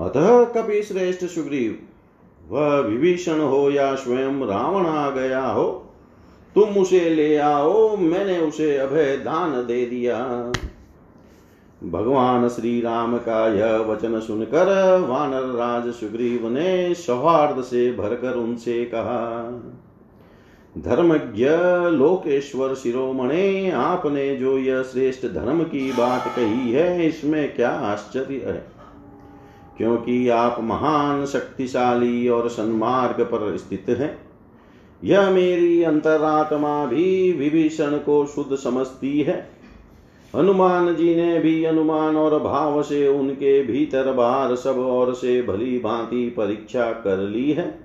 अतः 0.00 0.44
कपि 0.44 0.82
श्रेष्ठ 0.82 1.24
सुग्रीव, 1.24 1.78
वह 2.50 2.78
विभीषण 2.78 3.40
हो 3.40 3.70
या 3.70 3.94
स्वयं 3.94 4.40
रावण 4.46 4.86
आ 4.86 5.10
गया 5.10 5.46
हो, 5.46 5.64
तुम 6.54 6.76
उसे 6.76 7.10
ले 7.10 7.36
आओ, 7.36 7.96
मैंने 7.96 8.38
उसे 8.38 8.76
अभय 8.76 9.16
दान 9.16 9.52
दे 9.52 9.86
दिया। 9.86 10.52
भगवान 11.84 12.48
श्री 12.48 12.80
राम 12.80 13.16
का 13.18 13.46
यह 13.48 13.76
वचन 13.76 14.20
सुनकर 14.20 14.98
वानर 15.00 15.46
राज 15.54 15.92
सुग्रीव 15.94 16.48
ने 16.48 16.94
सौहार्द 16.94 17.62
से 17.62 17.92
भरकर 17.92 18.34
उनसे 18.34 18.84
कहा, 18.84 19.42
धर्मज्ञ 20.78 21.46
लोकेश्वर 21.90 22.74
शिरोमणे, 22.74 23.70
आपने 23.70 24.36
जो 24.36 24.58
यह 24.58 24.82
श्रेष्ठ 24.82 25.26
धर्म 25.26 25.62
की 25.62 25.92
बात 25.92 26.32
कही 26.36 26.72
है, 26.72 27.06
इसमें 27.06 27.54
क्या 27.56 27.70
आश्चर्य 27.70 28.34
है? 28.34 28.73
क्योंकि 29.78 30.28
आप 30.28 30.56
महान 30.60 31.26
शक्तिशाली 31.26 32.28
और 32.28 32.48
सन्मार्ग 32.48 33.24
पर 33.24 33.56
स्थित 33.56 33.86
हैं। 33.88 34.18
यह 35.04 35.30
मेरी 35.30 35.82
अंतरात्मा 35.82 36.86
भी 36.86 37.32
विभीषण 37.32 37.90
को 37.90 38.26
शुद्ध 38.26 38.56
समझती 38.56 39.20
है। 39.22 39.50
हनुमान 40.36 40.94
जी 40.94 41.14
ने 41.16 41.38
भी 41.38 41.64
अनुमान 41.64 42.16
और 42.16 42.38
भाव 42.38 42.82
से 42.82 43.08
उनके 43.08 43.62
भीतर 43.62 44.12
बाहर 44.12 44.54
सब 44.56 44.78
और 44.78 45.14
से 45.14 45.42
भली 45.42 45.78
भांति 45.78 46.30
परीक्षा 46.30 46.92
कर 46.92 47.18
ली 47.18 47.52
है। 47.52 47.84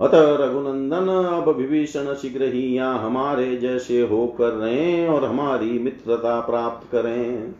अतः 0.00 0.36
रघुनंदन, 0.36 1.08
अब 1.08 1.56
विभीषण 1.56 2.14
शीघ्र 2.14 2.44
ही 2.44 2.74
यहाँ 2.74 2.98
हमारे 2.98 3.56
जैसे 3.56 4.00
होकर 4.02 4.48
रहे 4.48 5.08
और 5.08 5.24
हमारी 5.24 5.78
मित्रता 5.78 6.40
प्राप्त 6.40 6.92
करें। 6.92 7.54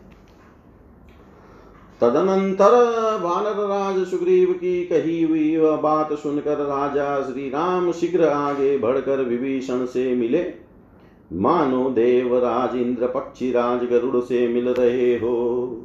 तदनंतर 2.05 2.71
वानर 3.23 3.67
राज 3.67 4.07
सुग्रीव 4.07 4.53
की 4.53 4.85
कही 4.85 5.23
हुई 5.23 5.57
वह 5.57 5.75
बात 5.77 6.13
सुनकर 6.13 6.57
राजा 6.57 7.21
श्री 7.21 7.49
राम 7.49 7.91
शीघ्र 7.91 8.27
आगे 8.27 8.77
बढ़कर 8.77 9.23
विभीषण 9.23 9.85
से 9.85 10.15
मिले। 10.15 10.45
मानो 11.33 11.89
देवराज 11.89 12.75
इंद्र 12.75 13.07
पक्षी 13.07 13.51
राज 13.51 13.83
गरुड़ 13.83 14.23
से 14.23 14.47
मिल 14.47 14.69
रहे 14.69 15.15
हो। 15.15 15.81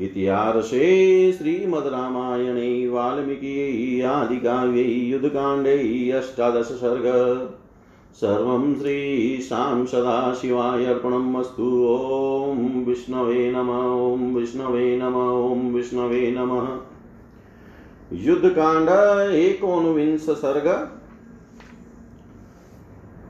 इतिहासे 0.00 1.32
श्रीमद् 1.32 1.86
रामायणे, 1.86 2.88
वाल्मीकि, 2.88 4.02
आदिकाव्यै, 4.02 4.84
युद्धकाण्डे, 4.84 6.10
अष्टादश 6.10 6.64
सर्ग। 6.64 7.04
सर्वं 8.14 8.74
श्रीशां 8.74 9.86
सदाशिवाय 9.86 10.84
अर्पणम् 10.84 11.36
अस्तु 11.36 11.86
ॐ 12.42 12.84
विष्णवे 12.84 13.52
नम, 13.52 13.70
ॐ 14.12 14.34
विष्णवे 14.34 14.96
नम, 14.96 15.14
ॐ 15.52 15.74
विष्णवे 15.74 16.34
नमः। 16.38 16.68
युद्धकांड, 18.12 18.88
एकोनविंश 19.32 20.20
सर्ग। 20.20 20.90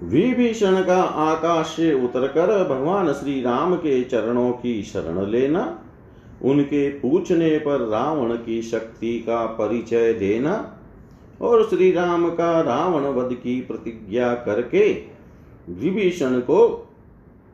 विभीषण 0.03 0.85
का 0.85 1.03
आकाश 1.03 1.67
से 1.67 2.05
उतरकर 2.05 2.69
भगवान 2.69 3.13
श्री 3.13 3.43
राम 3.43 3.75
के 3.75 4.05
चरणों 4.05 4.53
की 4.53 4.83
शरण 4.83 5.27
लेना, 5.27 5.79
उनके 6.43 6.89
पूछने 6.89 7.59
पर 7.59 7.81
रावण 7.81 8.35
की 8.35 8.63
शक्ति 8.63 9.19
का 9.19 9.47
परिचय 9.47 10.13
देना 10.13 10.77
और 11.41 11.69
श्री 11.69 11.93
राम 11.93 12.29
का 12.31 12.61
रावण 12.61 13.03
वध 13.03 13.35
की 13.35 13.61
प्रतिज्ञा 13.61 14.35
करके 14.35 14.93
विभीषण 15.69 16.41
को 16.41 16.87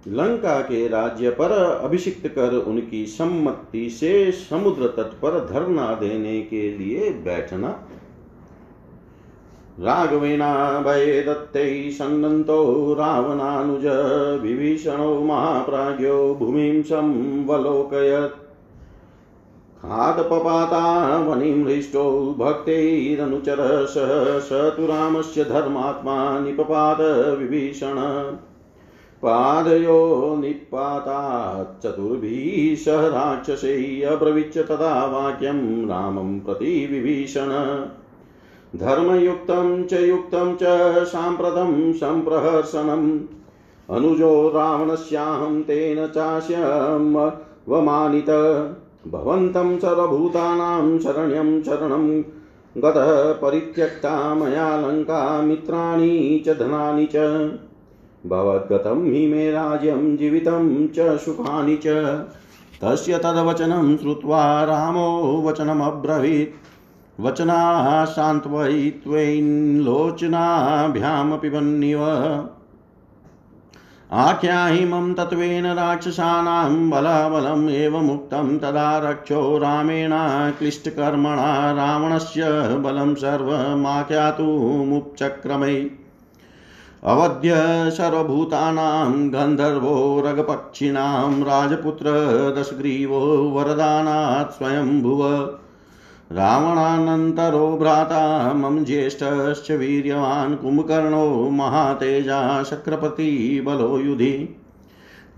लंका 0.09 0.61
के 0.61 0.89
राज्य 0.89 1.31
पर 1.31 1.53
अभिषिक्त 1.85 2.27
कर 2.29 2.55
उनकी 2.55 3.07
सम्मति 3.07 3.91
से 3.91 4.33
समुद्र 4.33 4.87
तट 4.87 5.21
पर 5.23 5.49
धरना 5.53 5.95
देने 5.95 6.41
के 6.43 6.79
लिए 6.79 7.11
बैठना। 7.11 7.69
राघवेना 9.81 10.81
भय 10.81 11.23
दत्ते 11.23 11.91
सन्नन्तो 11.91 12.95
रावणानुज 12.95 13.87
विभीषणो 14.43 15.21
महाप्राज्ञो 15.21 16.35
भूमिं 16.35 16.83
संवलोकयत्। 16.83 18.46
खादपपाता 19.83 21.19
वनिमृष्टो 21.19 22.37
भक्तैरनुचर 22.39 23.87
स 23.87 23.95
स 24.49 24.75
तु 24.77 24.87
रामस्य 24.87 25.45
धर्मात्मा 25.45 26.39
निपपात 26.39 27.01
विभीषण 27.39 27.95
पादयो 29.23 30.37
निपाता 30.41 31.21
चतुर्भिः 31.83 32.85
सह 32.85 33.07
राक्षसैः 33.07 34.17
अब्रवीच्य 34.17 34.63
तदा 34.63 35.07
वाक्यं 35.07 35.89
रामं 35.89 36.41
प्रति 36.41 36.89
विभीषण। 36.93 37.49
धर्मयुक्तं 38.77 39.85
च 39.85 39.93
युक्तं 39.93 40.57
च 40.57 40.59
साम्प्रतं 41.05 41.93
सम्प्रहर्षणम्। 41.93 43.21
अनुजो 43.91 44.49
रावणस्याहं 44.49 45.63
तेन 45.63 46.07
चास्यं 46.07 47.31
वमानित 47.69 48.27
भवन्तं 49.13 49.79
सर्वभूतानां 49.79 50.99
शरण्यं 50.99 51.63
शरणं 51.63 52.21
गतः 52.83 53.33
परित्यक्ता 53.33 54.35
मया 54.35 54.77
लङ्का 54.77 55.43
मित्राणि 55.43 56.43
च 56.47 56.59
धनानि 56.59 57.07
च। 57.07 57.17
भवद्गतं 58.27 59.13
हि 59.13 59.27
मे 59.27 59.51
राज्यं 59.51 60.17
जीवितं 60.17 60.89
च 60.89 61.19
सुखानि 61.21 61.77
च। 61.77 61.87
तस्य 62.83 63.19
तद्वचनं 63.19 63.97
श्रुत्वा 63.97 64.65
रामो 64.65 65.43
वचनमब्रवीत्। 65.47 66.67
वचनाः 67.21 68.05
सान्त्वयित्वैन् 68.05 69.81
लोचनाभ्यामपि 69.81 71.51
आख्याहिमं 74.13 75.15
तत्त्वेन 75.15 75.67
राक्षसानां 75.67 76.91
बलाबलम् 76.91 77.71
एवमुक्तं 77.71 78.59
तदा 78.59 78.99
रक्षो 78.99 79.59
रामेण 79.59 80.11
क्लिष्टकर्मणा 80.59 81.73
रावणस्य 81.73 82.77
बलं 82.77 83.15
सर्वमाख्यातुमुपचक्रमै 83.15 85.91
अवध्य 87.05 87.55
सर्वभूतानां 87.91 89.33
गन्धर्वो 89.33 90.23
रगपक्षिणां 90.27 91.43
राजपुत्र 91.43 92.11
दशग्रीवो 92.59 93.51
वरदानात् 93.51 94.53
स्वयंभुव। 94.53 95.59
रावणानन्तरो 96.33 97.77
भ्राता 97.77 98.53
मम 98.53 98.85
ज्येष्ठश्च 98.85 99.71
वीर्यवान् 99.71 100.57
कुम्भकर्णो 100.57 101.51
महातेजा 101.51 102.63
शक्रपतिबलो 102.63 103.99
युधि। 103.99 104.63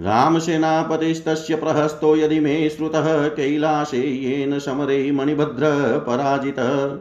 रामसेनापतिस्तस्य 0.01 1.57
प्रहस्तो 1.57 2.17
यदि 2.17 2.41
मे 2.41 2.69
श्रुतः 2.69 3.29
कैलासे 3.29 3.99
येन 3.99 4.59
समरे 4.59 5.13
मणिभद्र 5.13 6.05
पराजितः। 6.07 6.99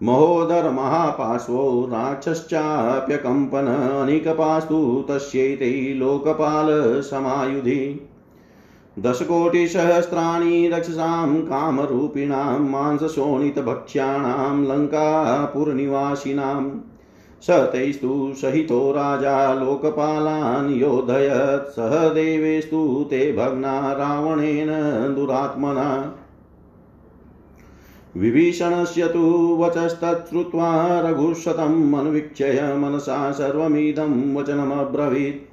महोदरमहापार्श्वो 0.02 1.88
राक्षश्चाप्यकम्पन 1.92 3.66
अनिकपास्तु 3.66 5.04
तस्यैते 5.08 5.94
लोकपालसमायुधि 5.94 8.08
दशकोटिसहस्राणि 8.98 10.70
रक्षसां 10.72 11.42
कामरूपिणां 11.42 12.60
मांसशोणितभक्ष्याणां 12.60 14.64
लङ्कापुरनिवासिनां 14.64 16.80
स 17.42 17.50
तैस्तु 17.50 18.32
सहितो 18.36 18.92
राजा 18.92 19.54
लोकपालान् 19.54 20.74
योधयत्। 20.74 21.72
सह 21.72 22.08
देवेस्तु 22.08 23.06
ते 23.10 23.32
भग्ना 23.32 23.92
रावणेन 23.92 24.68
दुरात्मना। 25.14 26.14
विभीषणस्य 28.16 29.08
तु 29.08 29.56
वचस्तच्छ्रुत्वा 29.60 31.00
रघुशतम् 31.00 31.94
अनुवीक्षय 31.94 32.74
मनसा 32.78 33.32
सर्वमिदं 33.32 34.34
वचनमब्रवीत्। 34.34 35.50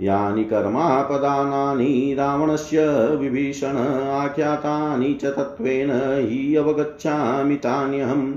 यानि 0.00 0.44
कर्मापदानानि 0.44 2.14
रावणस्य 2.18 2.86
विभीषण 3.16 3.76
आख्यातानि 4.08 5.14
च 5.14 5.24
तत्त्वेन 5.24 5.90
हि 6.28 6.54
अवगच्छामि 6.54 7.56
तान्यहम्। 7.56 8.34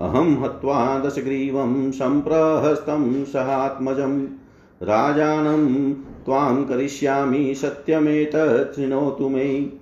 अहं 0.00 0.42
हत्वा 0.42 0.98
दशग्रीवं 0.98 1.92
सम्प्रहस्तं 1.92 3.24
सहात्मजं। 3.24 4.26
राजानं, 4.82 5.92
त्वां 5.92 6.64
करिष्यामि 6.64 7.54
सत्यमेतत् 7.54 9.20
मे। 9.20 9.72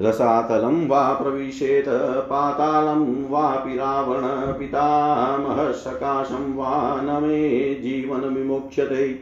रसातलं 0.00 0.88
वा 0.88 1.12
प्रविशेत, 1.12 1.84
पातालं 2.22 3.28
वापि 3.28 3.76
रावण 3.76 4.58
पितामहसकाशं 4.58 6.56
वा 6.56 7.00
न 7.00 7.22
मे 7.22 7.74
जीवनविमुच्यते 7.74 9.20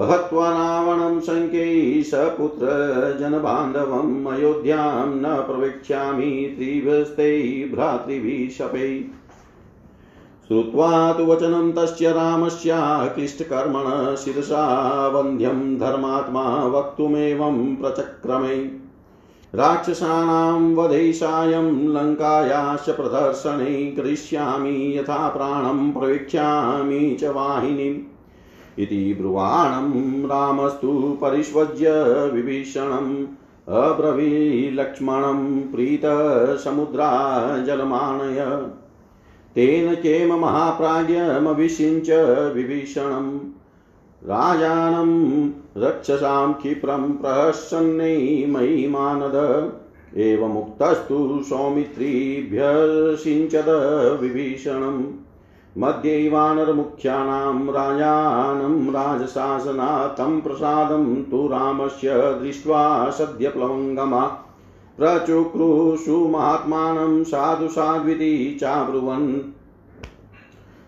हत्वा 0.00 0.50
रावणं 0.50 1.20
शङ्कै 1.20 2.02
सपुत्रजनबान्धवम् 2.06 4.26
अयोध्यां 4.26 5.08
न 5.08 5.22
प्रवेक्ष्यामि 5.26 6.54
त्रिभस्ते 6.58 7.70
भ्रातृभिः 7.74 8.64
श्रुत्वा 10.50 11.12
तु 11.12 11.24
वचनं 11.24 11.72
तस्य 11.72 12.12
रामस्याक्लिष्टकर्मण 12.12 14.16
शिरसा 14.16 15.08
वन्ध्यं 15.08 15.78
धर्मात्मा 15.78 16.64
वक्तुमेवं 16.64 17.76
प्रचक्रमे। 17.76 18.70
राक्षसानां 19.54 20.74
वधेशायं 20.74 21.88
लङ्कायाश्च 21.88 22.90
प्रदर्शने 22.90 23.90
करिष्यामि, 23.90 24.98
यथा 24.98 25.28
प्राणं 25.28 25.92
प्रवेक्ष्यामि 25.92 27.16
च 27.20 27.24
वाहिनीम् 27.24 27.98
इति 28.78 29.16
ब्रुवाणं 29.20 30.24
रामस्तु 30.24 31.18
परिष्वज्य 31.22 31.90
विभीषणम् 32.34 33.26
अब्रवीलक्ष्मणं 33.68 35.60
प्रीतसमुद्रा 35.60 37.10
तेन 39.54 39.94
केम 39.94 40.32
महाप्राज्ञमभिषिञ्च 40.32 42.06
विभीषणम्। 42.54 43.38
राजानं 44.24 45.50
रक्षसां 45.82 46.52
क्षिप्रं 46.52 47.12
प्रहसन्नै 47.12 48.46
मयि 48.48 48.88
मानद 48.88 49.72
एवमुक्तस्तु 50.16 51.42
सौमित्रीभ्यसिञ्चद 51.48 54.18
विभीषणम्। 54.20 55.04
मध्ये 55.78 56.28
वानरमुख्यानां 56.28 57.66
राजानं 57.66 58.90
राजशासनात् 58.90 60.18
तं 60.18 60.40
प्रसादं 60.40 61.22
तु 61.22 61.48
रामस्य 61.48 62.14
दृष्ट्वा 62.14 63.10
सद्यप्लवङ्गमा। 63.10 64.46
प्रचुक्रुषु 65.00 66.16
महात्मानं 66.16 67.24
साधु 67.24 67.68
साध्विति 67.68 68.58
चाब्रुवन्। 68.60 69.34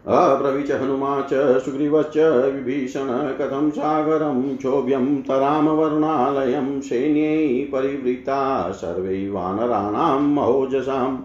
अब्रवीच 0.07 0.71
हनुमा 0.71 1.21
च 1.21 1.59
सुग्रीवश्च 1.59 2.17
विभीषण 2.55 3.07
कथं 3.09 3.71
सागरं 3.71 4.57
क्षोभ्यं 4.57 5.23
तरामवरुणालयं 5.23 6.81
सैन्यै 6.81 7.65
परिवृत्ता 7.73 8.71
सर्वै 8.71 9.29
वानराणां 9.29 10.21
महोजसाम्। 10.21 11.19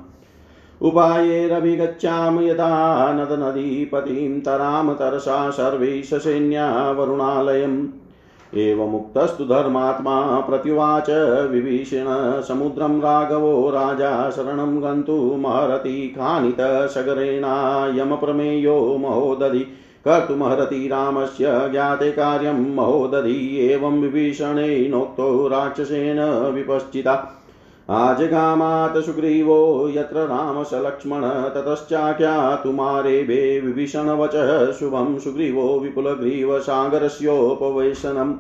उपायैरभिगच्छाम 0.82 2.42
यदा 2.42 3.14
नदनदीपतिं 3.14 4.42
तराम 4.42 4.94
तरसा 4.94 5.50
सर्वै 5.50 6.02
ससैन्या 6.02 6.92
वरुणालयम् 6.92 7.88
एवमुक्तस्तु 8.56 9.46
धर्मात्मा 9.46 10.40
प्रत्युवाच 10.40 11.06
विभीषण, 11.52 12.42
समुद्रं 12.42 13.00
राघवो 13.00 13.70
राजा 13.70 14.30
शरणं 14.30 14.84
गन्तुमहरति 14.84 16.14
खानितसगरेणायमप्रमेयो 16.18 18.98
महोदधि 18.98 19.68
कर्तुमहरति 20.06 20.88
रामस्य 20.88 21.68
ज्ञाते 21.72 22.12
कार्यं, 22.12 22.76
महोदधि 22.76 23.72
एवं 23.72 24.02
विभीषणेनोक्तो 24.02 25.48
राक्षसेन 25.48 26.52
विपश्चिता। 26.56 27.34
आजगामात् 27.90 29.06
सुग्रीवो 29.06 29.90
यत्र 29.90 30.28
रामसलक्ष्मण 30.28 31.50
ततश्चाख्यातुमारेभे 31.50 33.60
विभीषणवचः 33.60 34.72
शुभं 34.72 35.20
सुग्रीवो 35.20 35.80
विपुलग्रीवसागरस्योपवेशनम् 35.80 38.34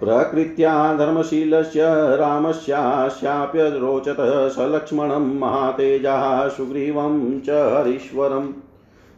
प्रकृत्या 0.00 0.96
धर्मशीलस्य 0.96 1.80
रामस्यास्याप्यरोचत 2.16 4.16
सलक्ष्मणं 4.56 5.38
महातेजः 5.38 6.48
सुग्रीवं 6.48 7.40
च 7.40 7.50
हरीश्वरम् 7.50 8.52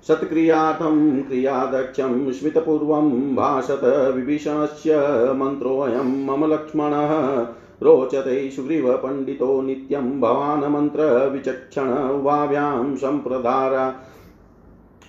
सत्क्रियार्थं 0.09 1.23
क्रियादक्षं 1.23 2.33
स्मितपूर्वं 2.33 3.35
भाषत 3.35 4.13
विभीषणस्य 4.15 4.97
मन्त्रोऽयं 5.33 6.27
मम 6.27 6.53
लक्ष्मणः। 6.53 7.47
रोचते 7.83 8.51
सुग्रीवपण्डितो 8.51 9.63
नित्यं 9.63 10.21
भवान् 10.21 10.73
मन्त्रविचक्षण 10.73 11.89
उभाभ्यां 11.89 12.97
सम्प्रदारा 12.97 13.95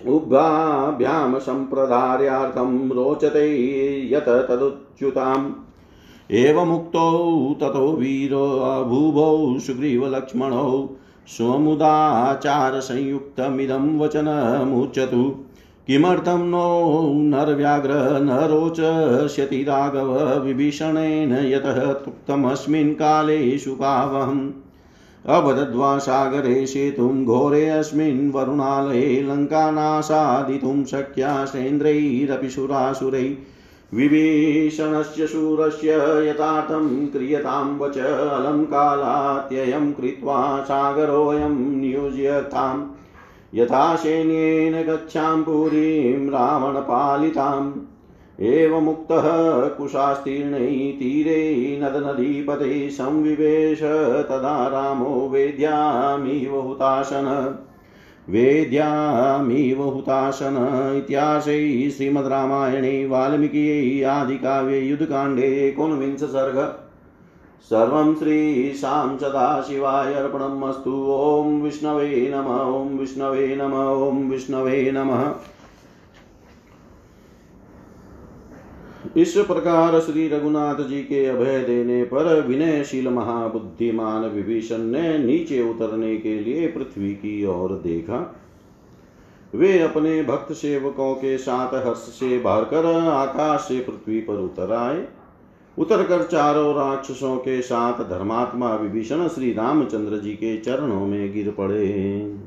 उभाभ्यां 0.06 1.38
सम्प्रदार्यार्थं 1.38 2.90
रोचते 2.90 4.12
यत् 4.12 4.24
तदुच्युताम्। 4.24 5.52
एवमुक्तौ 6.30 7.56
ततो 7.60 7.92
वीरो 7.92 8.84
भूभौ 8.88 9.58
सुग्रीवलक्ष्मणौ 9.58 10.88
स्वमुदाचारसंयुक्तमिदं 11.26 13.98
वचनमुच्यतु। 13.98 15.45
किमर्थं 15.86 16.48
नो 16.48 17.12
नरव्याघ्र 17.12 17.90
न 18.20 18.30
रोचष्यति 18.30 19.62
राघव 19.62 20.40
विभीषणेन 20.44 21.32
यतः 21.32 21.92
तुक्तमस्मिन् 21.92 22.94
काले 22.94 23.58
शुभावहम्। 23.58 24.50
अबदद्वा 25.26 25.98
सागरे 25.98 26.66
सेतुं 26.66 27.24
घोरे 27.24 27.68
अस्मिन् 27.68 28.32
वरुणालये 28.32 29.22
लङ्कानाशादितुं 29.22 30.84
शक्यासेन्द्रैरपि 30.84 32.50
सुरासुरैः। 32.50 33.34
विभीषणस्य 33.96 35.26
शूरस्य 35.26 35.88
यथार्थं 36.28 37.06
क्रियतां 37.06 37.78
वच 37.78 37.98
अलं 37.98 38.64
कालात्ययं 38.64 39.92
कृत्वा 39.92 40.60
सागरोऽयं 40.64 41.76
नियोज्यताम्। 41.76 42.86
यथा 43.56 43.96
सैन्येन 43.96 44.82
गच्छां 44.82 45.42
पुरीं 45.42 46.30
रावणपालिताम् 46.30 47.72
एवमुक्तः 48.40 49.26
कुशास्तीर्णै 49.68 50.66
तीरे 51.00 51.40
नदनदीपते 51.82 52.90
संविवेश 52.90 53.82
तदा 54.30 54.68
रामो 54.68 55.28
वेद्यामिव 55.28 56.60
हुताशन। 56.60 57.28
वेद्यामिव 58.28 59.82
हुताशन 59.82 60.56
इत्याशै 60.98 61.90
श्रीमद् 61.90 62.28
रामायणे 62.28 63.06
वाल्मीकियै 63.06 64.02
आदिकाव्ये 64.02 64.80
युद्धकाण्डे 64.80 65.68
एकोनविंश 65.68 66.20
सर्ग 66.20 66.85
सर्वं 67.70 68.14
श्रीशां 68.14 69.16
सदाशिवाय 69.18 70.14
अर्पणम् 70.14 70.64
अस्तु 70.64 70.90
ॐ 71.10 71.62
विष्णवे 71.62 72.30
नम, 72.34 72.46
ॐ 72.74 72.98
विष्णवे 72.98 73.56
नम, 73.56 73.72
ॐ 74.02 74.30
विष्णवे 74.30 74.90
नमः। 74.90 75.32
इस 79.16 79.34
प्रकार 79.36 80.00
श्री 80.00 80.28
रघुनाथ 80.28 80.84
जी 80.88 81.00
के 81.02 81.26
अभय 81.26 81.58
देने 81.60 82.02
पर 82.04 82.40
विनयशील 82.40 83.08
महाबुद्धिमान 83.08 84.24
विभीषण 84.24 84.78
ने 84.78 85.18
नीचे 85.18 85.62
उतरने 85.70 86.16
के 86.16 86.38
लिए 86.40 86.66
पृथ्वी 86.66 87.12
की 87.14 87.44
ओर 87.46 87.72
देखा। 87.72 88.36
वे 89.54 89.78
अपने 89.78 90.22
भक्त 90.22 90.52
सेवकों 90.52 91.14
के 91.14 91.38
साथ 91.38 91.74
हर्ष 91.86 91.98
से 91.98 92.38
भरकर 92.38 92.86
आकाश 93.10 93.60
से 93.60 93.80
पृथ्वी 93.80 94.20
पर 94.20 94.34
उतर 94.34 94.72
आए। 94.72 95.06
उतर 95.78 96.02
कर 96.02 96.22
चारों 96.22 96.74
राक्षसों 96.74 97.36
के 97.36 97.60
साथ 97.62 97.98
धर्मात्मा 98.10 98.74
विभीषण 98.74 99.26
श्री 99.28 99.52
रामचंद्र 99.52 100.18
जी 100.18 100.32
के 100.32 100.56
चरणों 100.56 101.06
में 101.06 101.32
गिर 101.32 101.50
पड़े। 101.50 102.38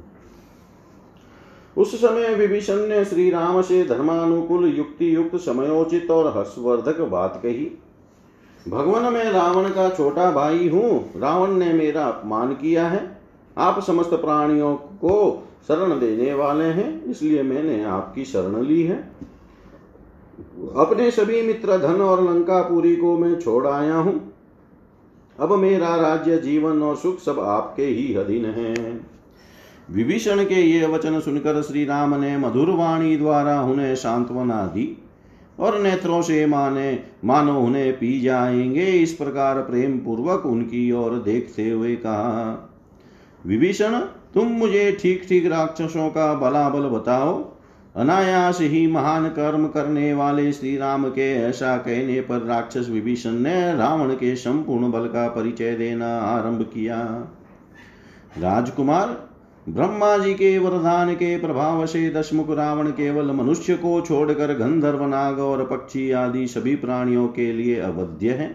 उस 1.77 1.95
समय 2.01 2.33
विभीषण 2.35 2.87
ने 2.87 3.03
श्री 3.05 3.29
राम 3.29 3.61
से 3.61 3.83
धर्मानुकूल 3.85 4.65
युक्ति 4.67 5.15
युक्त 5.15 5.35
समयोचित 5.35 6.11
और 6.11 6.37
हर्षवर्धक 6.37 7.01
बात 7.01 7.39
कही। 7.43 7.71
भगवान, 8.67 9.13
मैं 9.13 9.31
रावण 9.31 9.69
का 9.69 9.89
छोटा 9.89 10.31
भाई 10.31 10.67
हूँ। 10.69 11.19
रावण 11.19 11.51
ने 11.51 11.73
मेरा 11.73 12.05
अपमान 12.05 12.53
किया 12.53 12.87
है। 12.87 13.17
आप 13.57 13.79
समस्त 13.83 14.09
प्राणियों 14.09 14.75
को 14.75 15.47
शरण 15.67 15.99
देने 15.99 16.33
वाले 16.33 16.65
हैं, 16.65 17.05
इसलिए 17.05 17.43
मैंने 17.43 17.83
आपकी 17.83 18.25
शरण 18.25 18.61
ली 18.63 18.83
है। 18.83 19.11
अपने 20.75 21.11
सभी 21.11 21.41
मित्र 21.41 21.77
धन 21.77 22.01
और 22.01 22.23
लंकापुरी 22.23 22.95
को 22.95 23.17
मैं 23.17 23.39
छोड़ 23.39 23.65
आया 23.67 23.95
हूँ। 23.95 24.33
अब 25.39 25.53
मेरा 25.53 25.95
राज्य, 25.95 26.37
जीवन 26.37 26.81
और 26.83 26.95
सुख 26.95 27.19
सब 27.19 27.39
आपके 27.39 27.85
ही 27.85 28.13
अधीन 28.15 28.45
है। 28.45 28.73
विभीषण 29.91 30.43
के 30.43 30.55
ये 30.55 30.87
वचन 30.87 31.19
सुनकर 31.19 31.61
श्री 31.61 31.85
राम 31.85 32.15
ने 32.15 32.37
मधुर 32.37 32.69
वाणी 32.69 33.15
द्वारा 33.17 33.61
उन्हें 33.61 33.95
सांत्वना 33.95 34.65
दी 34.65 34.97
और 35.59 35.79
नेत्रों 35.79 36.21
से 36.21 36.45
माने, 36.45 36.99
मानो 37.25 37.59
उन्हें 37.59 37.93
पी 37.93 38.19
जाएँगे। 38.21 38.85
इस 38.85 39.13
प्रकार 39.13 39.61
प्रेम 39.61 39.97
पूर्वक 39.99 40.45
उनकी 40.45 40.91
ओर 40.91 41.15
देखते 41.15 41.69
हुए 41.69 41.95
कहा, 41.95 42.69
विभीषण, 43.45 43.99
तुम 44.33 44.47
मुझे 44.47 44.91
ठीक 45.01 45.25
ठीक 45.29 45.45
राक्षसों 45.45 46.09
का 46.09 46.33
बलाबल 46.33 46.87
बताओ। 46.89 47.58
अनायास 47.95 48.61
ही 48.61 48.87
महान 48.87 49.27
कर्म 49.27 49.67
करने 49.67 50.13
वाले 50.13 50.51
श्री 50.53 50.77
राम 50.77 51.09
के 51.09 51.33
ऐसा 51.35 51.77
कहने 51.77 52.21
पर 52.21 52.41
राक्षस 52.41 52.89
विभीषण 52.89 53.31
ने 53.31 53.75
रावण 53.75 54.13
के 54.13 54.35
संपूर्ण 54.35 54.91
बल 54.91 55.07
का 55.07 55.27
परिचय 55.27 55.75
देना 55.75 56.17
आरंभ 56.17 56.61
किया। 56.73 56.97
राजकुमार 58.37 59.29
ब्रह्मा 59.69 60.17
जी 60.17 60.33
के 60.33 60.57
वरदान 60.57 61.13
के 61.13 61.39
प्रभाव 61.39 61.85
से 61.85 62.09
दशमुख 62.09 62.49
रावण 62.49 62.87
केवल 62.87 63.31
मनुष्य 63.31 63.75
को 63.75 64.01
छोड़कर 64.01 64.53
गंधर्व, 64.53 65.05
नाग 65.05 65.39
और 65.39 65.65
पक्षी 65.65 66.11
आदि 66.11 66.47
सभी 66.47 66.75
प्राणियों 66.75 67.27
के 67.27 67.53
लिए 67.53 67.79
अवध्य 67.79 68.29
है। 68.29 68.47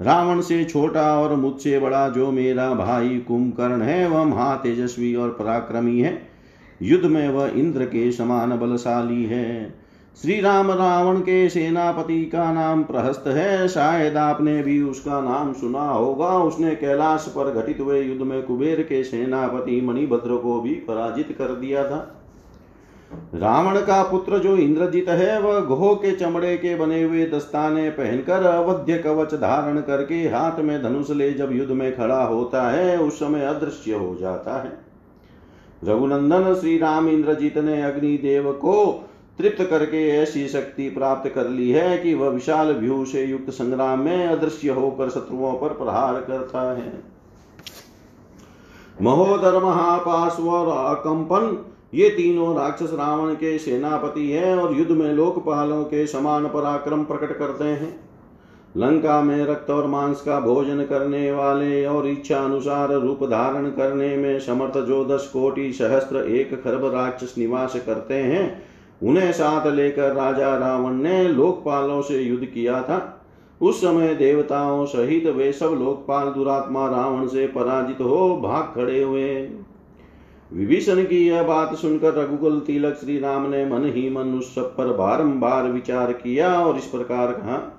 रावण 0.00 0.40
से 0.40 0.64
छोटा 0.64 1.18
और 1.18 1.36
मुझसे 1.36 1.78
बड़ा 1.78 2.08
जो 2.08 2.30
मेरा 2.32 2.74
भाई 2.74 3.18
कुंभकर्ण 3.18 3.82
है, 3.82 4.08
वह 4.08 4.24
महातेजस्वी 4.24 5.14
और 5.14 5.30
पराक्रमी 5.30 6.00
है। 6.00 6.35
युद्ध 6.82 7.04
में 7.04 7.28
वह 7.28 7.46
इंद्र 7.46 7.84
के 7.84 8.12
समान 8.12 8.56
बलशाली 8.56 9.24
है। 9.24 9.74
श्री 10.22 10.40
राम 10.40 10.70
रावण 10.70 11.20
के 11.20 11.48
सेनापति 11.48 12.24
का 12.24 12.52
नाम 12.52 12.82
प्रहस्त 12.82 13.24
है। 13.26 13.68
शायद 13.68 14.16
आपने 14.16 14.62
भी 14.62 14.82
उसका 14.82 15.20
नाम 15.20 15.52
सुना 15.52 15.88
होगा। 15.88 16.28
उसने 16.28 16.74
कैलाश 16.74 17.26
पर 17.28 17.62
घटित 17.62 17.80
हुए 17.80 18.02
युद्ध 18.02 18.22
में 18.22 18.42
कुबेर 18.42 18.82
के 18.82 19.04
सेनापति 19.04 19.80
मणिभद्र 19.80 20.36
को 20.36 20.60
भी 20.60 20.74
पराजित 20.74 21.34
कर 21.38 21.44
दिया 21.44 21.84
था। 21.84 22.22
रावण 23.34 23.78
का 23.78 24.02
पुत्र 24.02 24.38
जो 24.38 24.56
इंद्रजित 24.56 25.08
है, 25.08 25.40
वह 25.40 25.60
गोह 25.60 25.94
के 25.94 26.12
चमड़े 26.12 26.56
के 26.56 26.76
बने 26.76 27.02
हुए 27.02 27.26
दस्ताने 27.26 27.90
पहनकर 27.90 28.42
अवध्य 28.42 28.98
कवच 28.98 29.34
धारण 29.34 29.80
करके 29.80 30.14
हाथ 30.14 30.60
में 30.60 30.82
धनुष 30.82 31.10
ले 31.10 31.32
जब 31.32 31.52
युद्ध 31.52 31.72
में 31.72 31.96
खड़ा 31.96 32.24
होता 32.24 32.70
है, 32.70 32.98
उस 32.98 33.16
समय 33.16 33.44
अदृश्य 33.44 33.92
हो 33.92 34.16
जाता 34.20 34.62
है। 34.62 34.85
रघुनंदन 35.84 36.54
श्री 36.54 36.78
राम 36.78 37.08
इंद्रजीत 37.08 37.58
ने 37.58 37.82
अग्निदेव 37.82 38.52
को 38.52 39.08
तृप्त 39.38 39.62
करके 39.70 40.08
ऐसी 40.08 40.48
शक्ति 40.48 40.88
प्राप्त 40.90 41.30
कर 41.34 41.48
ली 41.48 41.70
है 41.70 41.98
कि 41.98 42.14
वह 42.14 42.28
विशाल 42.28 42.72
व्यू 42.72 43.04
से 43.04 43.24
युक्त 43.24 43.50
संग्राम 43.50 43.98
में 43.98 44.26
अदृश्य 44.26 44.68
होकर 44.68 45.10
शत्रुओं 45.10 45.52
पर 45.52 45.68
प्रहार 45.68 46.20
करता 46.20 46.76
है। 46.78 46.92
महोदर 49.02 49.62
महापार्श्व 49.64 50.48
और 50.50 50.96
अकंपन 50.96 51.72
ये 51.94 52.08
तीनों 52.10 52.56
राक्षस 52.56 52.92
रावण 52.92 53.34
के 53.34 53.58
सेनापति 53.58 54.30
हैं 54.30 54.56
और 54.56 54.76
युद्ध 54.76 54.90
में 54.90 55.12
लोकपालों 55.12 55.84
के 55.84 56.06
समान 56.06 56.46
पराक्रम 56.46 57.04
प्रकट 57.04 57.38
करते 57.38 57.64
हैं। 57.64 58.05
लंका 58.76 59.20
में 59.22 59.46
रक्त 59.46 59.70
और 59.70 59.86
मांस 59.86 60.20
का 60.20 60.40
भोजन 60.40 60.84
करने 60.84 61.32
वाले 61.32 61.86
और 61.86 62.06
इच्छा 62.08 62.38
अनुसार 62.38 62.92
रूप 62.92 63.24
धारण 63.24 63.70
करने 63.70 64.16
में 64.16 64.38
समर्थ 64.40 64.78
जो 64.78 65.04
दस 65.04 65.30
कोटि 65.32 65.72
सहस्त्र 65.72 66.16
एक 66.16 66.62
खरब 66.64 66.94
राक्षस 66.94 67.34
निवास 67.38 67.82
करते 67.86 68.14
हैं। 68.14 68.62
उन्हें 69.02 69.32
साथ 69.32 69.66
लेकर 69.66 70.12
राजा 70.12 70.56
रावण 70.56 70.92
ने 70.92 71.28
लोकपालों 71.28 72.02
से 72.02 72.20
युद्ध 72.22 72.44
किया 72.44 72.82
था। 72.82 73.22
उस 73.60 73.80
समय 73.80 74.14
देवताओं 74.14 74.86
सहित 74.86 75.26
वे 75.26 75.52
सब 75.52 75.66
लोकपाल 75.66 76.26
दुरात्मा 76.26 76.90
रावण 76.90 77.26
से 77.26 77.46
पराजित 77.46 78.00
हो 78.00 78.36
भाग 78.42 78.64
खड़े 78.74 79.02
हुए। 79.02 79.34
विभीषण 80.52 81.04
की 81.04 81.26
यह 81.28 81.42
बात 81.42 81.74
सुनकर 81.74 82.14
रघुकुल 82.14 82.60
तिलक 82.60 82.94
श्री 82.94 83.18
राम 83.18 83.50
ने 83.50 83.64
मन 83.66 83.84
ही 83.84 84.10
मन 84.10 84.38
उस 84.38 84.54
सब 84.54 84.76
पर 84.76 84.86
बारंबार 84.86 85.64
विचार 85.64 86.12
किया 86.12 86.60
और 86.60 86.76
इस 86.76 86.84
प्रकार 86.84 87.32
कहा 87.32 87.75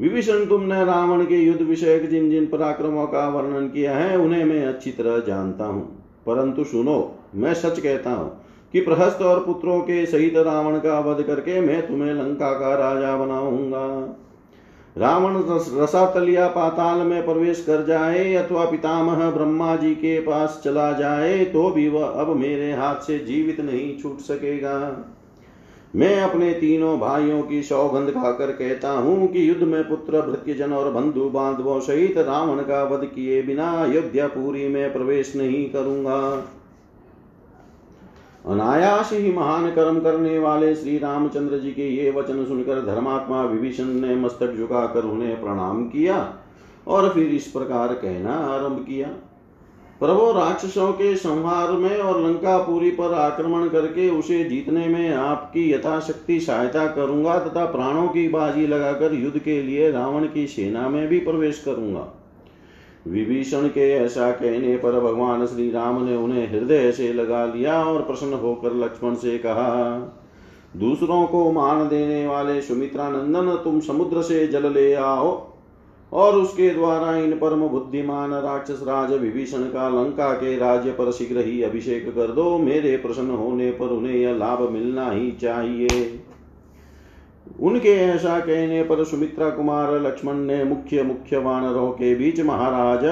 विभीषण 0.00 0.44
तुमने 0.46 0.84
रावण 0.84 1.24
के 1.24 1.36
युद्ध 1.36 1.62
विषय 1.62 1.98
जिन 2.00 2.30
जिन 2.30 2.46
पराक्रमों 2.46 3.06
का 3.06 3.28
वर्णन 3.28 3.68
किया 3.68 3.96
है, 3.96 4.18
उन्हें 4.18 4.44
मैं 4.44 4.66
अच्छी 4.66 4.90
तरह 4.90 5.18
जानता 5.18 5.64
हूँ। 5.64 5.82
परंतु 6.26 6.64
सुनो, 6.64 7.14
मैं 7.34 7.54
सच 7.54 7.80
कहता 7.80 8.10
हूँ 8.10 8.30
कि 8.72 8.80
प्रहस्त 8.80 9.22
और 9.22 9.44
पुत्रों 9.44 9.80
के 9.80 10.04
सहित 10.06 10.36
रावण 10.36 10.78
का 10.78 10.98
वध 11.00 11.22
करके 11.22 11.60
मैं 11.60 11.86
तुम्हें 11.88 12.12
लंका 12.14 12.52
का 12.52 12.74
राजा 12.74 13.16
बनाऊँगा। 13.16 13.86
रावण 14.96 15.36
रसातलिया 15.82 16.46
पाताल 16.48 16.98
में 16.98 17.24
प्रवेश 17.24 17.64
कर 17.66 17.84
जाए 17.84 18.34
अथवा 18.34 18.64
पितामह 18.64 19.30
ब्रह्मा 19.30 19.74
जी 19.76 19.94
के 19.94 20.18
पास 20.20 20.60
चला 20.64 20.92
जाए 20.92 21.44
तो 21.44 21.68
भी 21.70 21.88
वह 21.88 22.06
अब 22.06 22.36
मेरे 22.36 22.72
हाथ 22.72 22.96
से 22.96 23.18
जीवित 23.18 23.60
नहीं 23.60 23.98
छूट 23.98 24.18
सकेगा। 24.20 24.78
मैं 25.96 26.20
अपने 26.20 26.52
तीनों 26.52 26.98
भाइयों 27.00 27.42
की 27.42 27.62
सौगंध 27.62 28.10
खाकर 28.10 28.50
कहता 28.52 28.90
हूँ 28.90 29.26
कि 29.28 29.48
युद्ध 29.48 29.62
में 29.62 29.88
पुत्र, 29.88 30.20
भृत्यजन 30.22 30.72
और 30.72 30.90
बंधु 30.92 31.28
बांधवों 31.30 31.78
सहित 31.80 32.18
रावण 32.18 32.62
का 32.62 32.82
वध 32.84 33.04
किए 33.04 33.42
बिना 33.42 33.70
अयोध्यापुरी 33.84 34.66
में 34.68 34.92
प्रवेश 34.92 35.34
नहीं 35.36 35.68
करूँगा। 35.70 36.18
अनायास 38.46 39.12
ही 39.12 39.32
महान 39.32 39.70
कर्म 39.70 40.00
करने 40.00 40.38
वाले 40.38 40.74
श्री 40.74 40.98
रामचंद्र 40.98 41.58
जी 41.58 41.70
के 41.70 41.88
ये 41.88 42.10
वचन 42.10 42.44
सुनकर 42.44 42.80
धर्मात्मा 42.86 43.42
विभीषण 43.44 43.84
ने 44.00 44.14
मस्तक 44.16 44.54
झुकाकर 44.56 45.04
उन्हें 45.04 45.40
प्रणाम 45.40 45.84
किया 45.84 46.18
और 46.86 47.08
फिर 47.08 47.26
इस 47.26 47.46
प्रकार 47.46 47.94
कहना 47.94 48.34
आरंभ 48.54 48.84
किया। 48.86 49.08
प्रभु 50.00 50.30
राक्षसों 50.32 50.92
के 50.92 51.14
संहार 51.16 51.70
में 51.72 51.98
और 51.98 52.20
लंकापुरी 52.20 52.90
पर 52.90 53.12
आक्रमण 53.14 53.68
करके 53.68 54.08
उसे 54.10 54.42
जीतने 54.44 54.86
में 54.88 55.14
आपकी 55.14 55.70
यथाशक्ति 55.72 56.38
सहायता 56.40 56.86
करूँगा 56.86 57.38
तथा 57.38 57.64
प्राणों 57.64 58.06
की 58.08 58.28
बाजी 58.28 58.66
लगाकर 58.66 59.14
युद्ध 59.14 59.38
के 59.38 59.62
लिए 59.62 59.90
रावण 59.90 60.24
की 60.24 60.46
सेना 60.46 60.88
में 60.88 61.06
भी 61.08 61.18
प्रवेश 61.18 61.62
करूँगा। 61.64 62.06
विभीषण 63.06 63.68
के 63.68 63.90
ऐसा 63.92 64.30
कहने 64.30 64.76
पर 64.76 65.00
भगवान 65.00 65.46
श्री 65.46 65.70
राम 65.70 66.04
ने 66.04 66.16
उन्हें 66.16 66.50
हृदय 66.50 66.92
से 66.92 67.12
लगा 67.12 67.44
लिया 67.46 67.82
और 67.84 68.02
प्रसन्न 68.02 68.34
होकर 68.34 68.74
लक्ष्मण 68.74 69.14
से 69.14 69.38
कहा, 69.38 69.98
दूसरों 70.76 71.26
को 71.26 71.50
मान 71.52 71.88
देने 71.88 72.26
वाले 72.26 72.60
सुमित्रा 72.60 73.08
नंदन 73.10 73.54
तुम 73.64 73.80
समुद्र 73.80 74.22
से 74.22 74.46
जल 74.46 74.72
ले 74.72 74.92
आओ। 74.94 75.55
और 76.12 76.36
उसके 76.36 76.68
द्वारा 76.70 77.16
इन 77.16 77.32
परम 77.38 77.66
बुद्धिमान 77.68 78.32
राक्षस 78.34 78.82
राज 78.82 79.12
विभीषण 79.12 79.62
का 79.70 79.88
लंका 79.88 80.32
के 80.32 80.56
राज्य 80.56 80.90
पर 80.90 81.10
शीघ्र 81.12 81.44
ही 81.44 81.62
अभिषेक 81.62 82.08
कर 82.08 82.32
दो। 82.32 82.58
मेरे 82.58 82.96
प्रसन्न 82.96 83.30
होने 83.30 83.70
पर 83.70 83.88
उन्हें 83.88 84.14
यह 84.14 84.36
लाभ 84.36 84.68
मिलना 84.70 85.10
ही 85.10 85.30
चाहिए। 85.32 86.20
उनके 87.60 87.92
ऐसा 87.96 88.38
कहने 88.40 88.82
पर 88.82 89.04
सुमित्रा 89.04 89.50
कुमार 89.50 89.92
लक्ष्मण 90.00 90.34
ने 90.36 90.62
मुख्य 90.64 91.02
मुख्य 91.02 91.38
वानरों 91.38 91.90
के 91.90 92.14
बीच 92.14 92.40
महाराज 92.40 93.04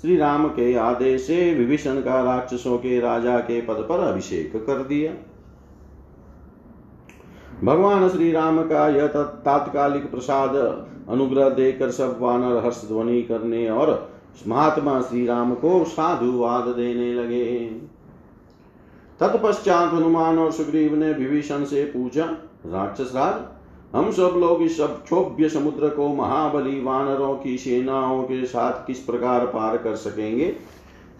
श्री 0.00 0.16
राम 0.16 0.46
के 0.48 0.74
आदेश 0.74 1.22
से 1.22 1.54
विभीषण 1.54 2.00
का 2.00 2.22
राक्षसों 2.22 2.76
के 2.78 3.00
राजा 3.00 3.38
के 3.38 3.60
पद 3.60 3.86
पर 3.88 4.00
अभिषेक 4.00 4.56
कर 4.56 4.84
दिया। 4.84 5.12
भगवान 7.64 8.08
श्री 8.08 8.30
राम 8.32 8.62
का 8.62 8.86
यह 8.88 9.06
तात्कालिक 9.06 10.10
प्रसाद 10.10 10.54
अनुग्रह 11.08 11.48
देकर 11.48 11.90
सब 11.90 12.18
वानर 12.20 12.64
हर्ष 12.64 12.84
ध्वनि 12.88 13.22
करने 13.22 13.68
और 13.70 14.08
महात्मा 14.46 15.00
श्री 15.00 15.26
राम 15.26 15.54
को 15.54 15.84
साधुवाद 15.84 16.68
देने 16.68 17.12
लगे। 17.14 17.44
तत्पश्चात 19.20 19.92
हनुमान 19.92 20.38
और 20.38 20.52
सुग्रीव 20.52 20.94
ने 20.94 21.12
विभीषण 21.12 21.64
से 21.64 21.84
पूछा, 21.84 22.24
राक्षस 22.66 23.12
राज, 23.14 23.96
हम 23.96 24.10
सब 24.12 24.34
लोग 24.36 24.62
इस 24.62 24.76
क्षोभ्य 24.80 25.48
समुद्र 25.48 25.88
को 25.88 26.08
महाबली 26.08 26.80
वानरों 26.82 27.34
की 27.36 27.56
सेनाओं 27.58 28.22
के 28.22 28.44
साथ 28.46 28.86
किस 28.86 28.98
प्रकार 28.98 29.46
पार 29.46 29.76
कर 29.76 29.96
सकेंगे? 29.96 30.56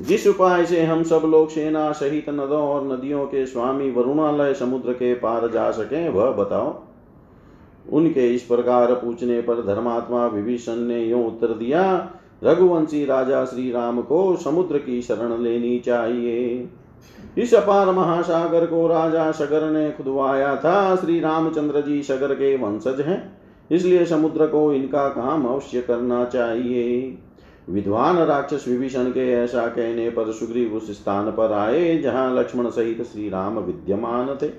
जिस 0.01 0.27
उपाय 0.27 0.65
से 0.67 0.83
हम 0.83 1.03
सब 1.03 1.23
लोग 1.25 1.49
सेना 1.49 1.91
सहित 1.93 2.29
नदों 2.31 2.61
और 2.61 2.87
नदियों 2.87 3.25
के 3.27 3.45
स्वामी 3.47 3.91
वरुणालय 3.91 4.55
समुद्र 4.55 4.93
के 4.93 5.15
पार 5.15 5.49
जा 5.49 5.71
सकें, 5.71 6.09
वह 6.09 6.31
बताओ। 6.33 6.79
उनके 7.89 8.29
इस 8.29 8.43
प्रकार 8.43 8.93
पूछने 8.95 9.41
पर 9.41 9.63
धर्मात्मा 9.67 10.27
विभीषण 10.27 10.77
ने 10.79 11.05
यो 11.05 11.19
उत्तर 11.19 11.55
दिया, 11.55 12.11
रघुवंशी 12.45 13.05
राजा 13.05 13.45
श्री 13.45 13.71
राम 13.71 14.01
को 14.03 14.37
समुद्र 14.37 14.79
की 14.79 15.01
शरण 15.03 15.37
लेनी 15.39 15.79
चाहिए। 15.79 16.69
इस 17.39 17.55
अपार 17.55 17.91
महासागर 17.91 18.67
को 18.67 18.87
राजा 18.87 19.31
सगर 19.33 19.71
ने 19.71 19.91
खुदवाया 19.91 20.55
था 20.57 20.97
श्री 20.97 21.19
रामचंद्र 21.21 21.81
जी 21.81 22.03
सगर 22.03 22.35
के 22.35 22.57
वंशज 22.57 23.01
हैं, 23.01 23.39
इसलिए 23.71 24.05
समुद्र 24.07 24.47
को 24.47 24.73
इनका 24.73 25.09
काम 25.09 25.45
अवश्य 25.45 25.81
करना 25.81 26.25
चाहिए। 26.25 27.19
विद्वान 27.71 28.19
राक्षस 28.19 28.65
विभीषण 28.69 29.05
के 29.05 29.33
ऐसा 29.33 29.67
कहने 29.67 30.11
पर 30.11 30.33
सुग्रीव 30.33 30.75
उस 30.75 30.91
स्थान 30.91 31.31
पर 31.31 31.53
आए, 31.53 31.99
जहाँ 31.99 32.39
लक्ष्मण 32.39 32.71
सहित 32.71 33.03
श्री 33.03 33.29
राम 33.29 33.59
विद्यमान 33.59 34.39
थे। 34.43 34.51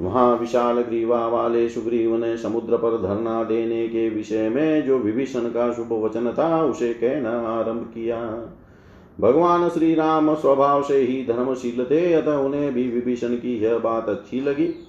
वहाँ 0.00 0.36
विशाल 0.36 0.80
ग्रीवा 0.80 1.26
वाले 1.26 1.68
सुग्रीव 1.68 2.16
ने 2.16 2.36
समुद्र 2.36 2.76
पर 2.76 3.02
धरना 3.02 3.44
देने 3.44 3.88
के 3.88 4.10
विषय 4.10 4.48
में 4.48 4.86
जो 4.86 4.98
विभीषण 4.98 5.40
का 5.40 5.72
शुभ 5.72 5.92
वचन 5.92 6.34
था, 6.38 6.64
उसे 6.64 6.94
कहना 6.94 7.30
आरंभ 7.30 7.90
किया। 7.94 8.20
भगवान 9.20 9.68
श्री 9.68 9.94
राम 9.94 10.34
स्वभाव 10.34 10.82
से 10.82 10.96
ही 10.96 11.26
धर्मशील 11.26 11.84
थे, 11.84 12.12
अतः 12.12 12.34
उन्हें 12.34 12.74
भी 12.74 12.90
विभीषण 12.90 13.28
की 13.28 13.64
यह 13.64 13.78
बात 13.78 14.08
अच्छी 14.08 14.40
लगी। 14.40 14.87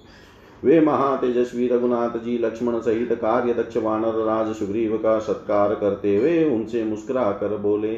वे 0.64 0.80
महातेजस्वी 0.82 1.68
रघुनाथ 1.68 2.18
जी 2.18 2.38
लक्ष्मण 2.38 2.80
सहित 2.80 3.12
कार्य 3.14 3.54
दक्ष 3.54 3.78
वानर 3.78 4.24
राज 4.26 4.54
सुग्रीव 4.56 4.98
का 4.98 5.18
सत्कार 5.20 5.74
करते 5.76 6.16
हुए 6.18 6.44
उनसे 6.46 6.84
मुस्कुरा 6.84 7.32
कर 7.34 7.56
बोले, 7.58 7.96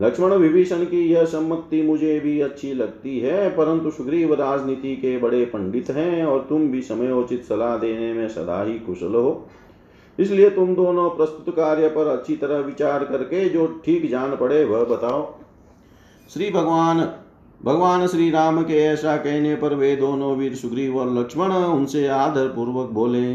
लक्ष्मण 0.00 0.32
विभीषण 0.32 0.84
की 0.84 1.00
यह 1.06 1.24
सम्मति 1.24 1.82
मुझे 1.82 2.18
भी 2.20 2.40
अच्छी 2.40 2.72
लगती 2.74 3.18
है, 3.20 3.48
परंतु 3.50 3.90
सुग्रीव 3.90 4.32
राजनीति 4.34 4.94
के 4.96 5.16
बड़े 5.18 5.44
पंडित 5.44 5.90
हैं 5.90 6.24
और 6.24 6.46
तुम 6.48 6.66
भी 6.70 6.80
समयोचित 6.82 7.44
सलाह 7.44 7.76
देने 7.78 8.12
में 8.12 8.28
सदा 8.28 8.62
ही 8.62 8.78
कुशल 8.78 9.14
हो। 9.14 9.46
इसलिए 10.18 10.48
तुम 10.50 10.74
दोनों 10.74 11.08
प्रस्तुत 11.10 11.54
कार्य 11.56 11.88
पर 11.88 12.06
अच्छी 12.08 12.36
तरह 12.36 12.58
विचार 12.60 13.04
करके 13.04 13.48
जो 13.48 13.66
ठीक 13.84 14.10
जान 14.10 14.36
पड़े 14.36 14.64
वह 14.64 14.84
बताओ। 14.86 15.22
श्री 16.30 16.50
भगवान 16.50 17.00
भगवान 17.64 18.06
श्री 18.06 18.30
राम 18.30 18.62
के 18.62 18.74
ऐसा 18.74 19.16
कहने 19.16 19.54
पर 19.56 19.74
वे 19.74 19.96
दोनों 19.96 20.36
वीर 20.36 20.54
सुग्रीव 20.54 20.98
और 20.98 21.18
लक्ष्मण 21.18 21.52
उनसे 21.52 22.06
आदर 22.06 22.46
पूर्वक 22.46 22.90
बोले, 22.90 23.34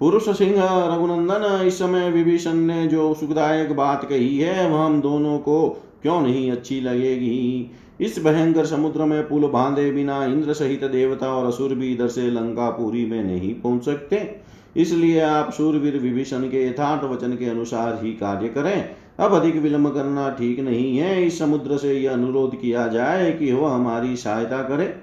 पुरुष 0.00 0.38
सिंह, 0.38 0.54
रघुनंदन, 0.94 1.66
इस 1.66 1.78
समय 1.78 2.10
विभीषण 2.10 2.54
ने 2.54 2.86
जो 2.86 3.14
सुखदायक 3.14 3.72
बात 3.72 4.04
कही 4.04 4.38
है, 4.38 4.70
वह 4.70 4.84
हम 4.84 5.00
दोनों 5.00 5.38
को 5.38 5.68
क्यों 6.02 6.20
नहीं 6.20 6.52
अच्छी 6.52 6.80
लगेगी? 6.80 7.70
इस 8.00 8.18
भयंकर 8.24 8.66
समुद्र 8.66 9.04
में 9.04 9.28
पुल 9.28 9.46
बांधे 9.46 9.92
बिना 9.92 10.24
इंद्र 10.24 10.52
सहित 10.52 10.84
देवता 10.84 11.28
और 11.28 11.46
असुर 11.46 11.74
भी 11.74 11.92
इधर 11.92 12.08
से 12.08 12.22
लंका 12.22 12.40
लंकापुरी 12.40 13.06
में 13.06 13.24
नहीं 13.24 13.54
पहुँच 13.54 13.84
सकते। 13.84 14.40
इसलिए 14.76 15.20
आप 15.20 15.52
सूरवीर 15.52 15.98
विभीषण 15.98 16.42
के 16.42 16.68
यथार्थ 16.68 17.04
वचन 17.04 17.32
के 17.32 17.44
अनुसार 17.44 18.00
ही 18.02 18.12
कार्य 18.12 18.48
करें। 18.48 18.96
अब 19.18 19.32
अधिक 19.32 19.56
विलंब 19.56 19.88
करना 19.94 20.28
ठीक 20.30 20.60
नहीं 20.60 20.96
है। 20.98 21.26
इस 21.26 21.38
समुद्र 21.38 21.76
से 21.76 21.94
यह 21.94 22.12
अनुरोध 22.12 22.60
किया 22.60 22.86
जाए 22.86 23.32
कि 23.32 23.52
वह 23.52 23.70
हमारी 23.70 24.16
सहायता 24.16 24.62
करे, 24.62 24.94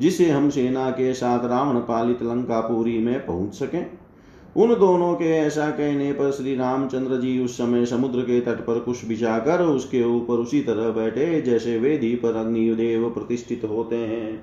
जिसे 0.00 0.30
हम 0.30 0.50
सेना 0.50 0.90
के 0.90 1.12
साथ 1.14 1.44
रावण 1.44 1.78
पालित 1.78 2.22
लंकापुरी 2.22 2.98
में 2.98 3.26
पहुँच 3.26 3.54
सकें। 3.54 3.86
उन 4.56 4.74
दोनों 4.74 5.12
के 5.14 5.30
ऐसा 5.30 5.70
कहने 5.70 6.12
पर 6.12 6.30
श्री 6.30 6.54
रामचंद्र 6.56 7.16
जी 7.16 7.38
उस 7.44 7.56
समय 7.58 7.86
समुद्र 7.86 8.20
के 8.20 8.40
तट 8.40 8.60
पर 8.60 8.78
कुछ 8.78 9.04
बिछाकर 9.04 9.62
उसके 9.62 10.02
ऊपर 10.04 10.34
उसी 10.34 10.60
तरह 10.60 10.90
बैठे, 10.90 11.40
जैसे 11.42 11.78
वेदी 11.78 12.14
पर 12.14 12.36
अग्निदेव 12.36 13.08
प्रतिष्ठित 13.10 13.64
होते 13.64 13.96
हैं। 13.96 14.42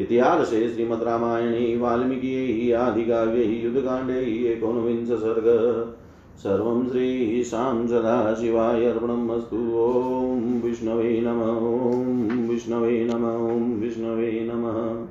इतिहास 0.00 0.48
से 0.48 0.68
श्रीमद 0.68 1.02
रामायणे, 1.02 1.76
वाल्मीकि 1.76 2.72
आदिकाव्ये 2.72 3.44
युद्धकाण्डे 3.44 4.20
एकोनविंश 4.52 5.08
सर्ग? 5.08 5.96
सर्वं 6.36 6.88
श्रीशां 6.88 7.86
सदाशिवाय 7.86 8.84
अर्पणमस्तु। 8.84 9.56
ॐ 9.56 10.62
विष्णवे 10.62 11.20
नम, 11.20 11.40
ॐ 11.40 12.48
विष्णवे 12.48 13.04
नम, 13.04 13.24
ॐ 13.46 13.80
विष्णवे 13.80 14.50
नमः। 14.52 15.06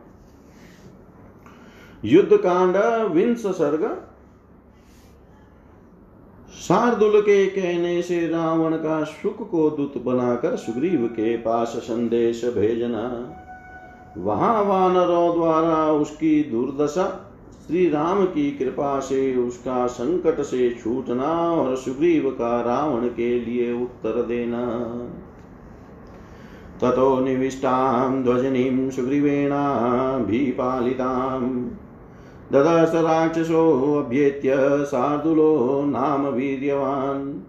युद्धकांड, 2.05 2.75
विंश 3.11 3.39
सर्ग। 3.39 4.03
शार्दुल 6.61 7.21
के 7.21 7.45
कहने 7.45 8.01
से 8.01 8.27
रावण 8.27 8.75
का 8.75 9.03
सुख 9.03 9.49
को 9.49 9.69
दूत 9.69 9.97
बनाकर 9.97 10.55
सुग्रीव 10.55 11.07
के 11.07 11.37
पास 11.37 11.67
संदेश 11.67 12.45
भेजना। 12.45 13.33
वहाँ 14.17 14.63
वानरों 14.63 15.33
द्वारा 15.33 15.91
उसकी 15.91 16.43
दुर्दशा 16.43 17.24
श्री 17.67 17.89
राम 17.89 18.25
की 18.25 18.51
कृपा 18.51 18.99
से 18.99 19.35
उसका 19.35 19.87
संकट 19.87 20.41
से 20.41 20.77
छूटना 20.83 21.51
और 21.51 21.75
सुग्रीव 21.75 22.29
का 22.29 22.61
रावण 22.61 23.07
के 23.07 23.39
लिए 23.39 23.73
उत्तर 23.73 24.21
देना। 24.21 24.91
ततो 26.81 27.19
निविष्टां 27.19 28.23
ध्वजनीं 28.23 28.89
सुग्रीवेणाभिपालिताम् 28.89 31.69
ददर्श 32.51 32.91
राक्षसोऽभ्येत्य 32.95 34.85
शार्दुलो 34.85 35.83
नाम 35.85 36.27
वीर्यवान्। 36.27 37.41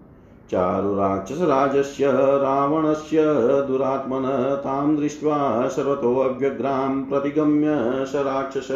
चारुराक्षसराजस्य 0.51 2.11
रावणस्य 2.15 3.23
दुरात्मन 3.67 4.55
तां 4.59 4.95
दृष्ट्वा 4.95 5.67
सर्वतोऽव्यग्रां 5.67 7.03
प्रतिगम्य 7.03 8.05
स 8.05 8.11
राक्षस। 8.15 8.67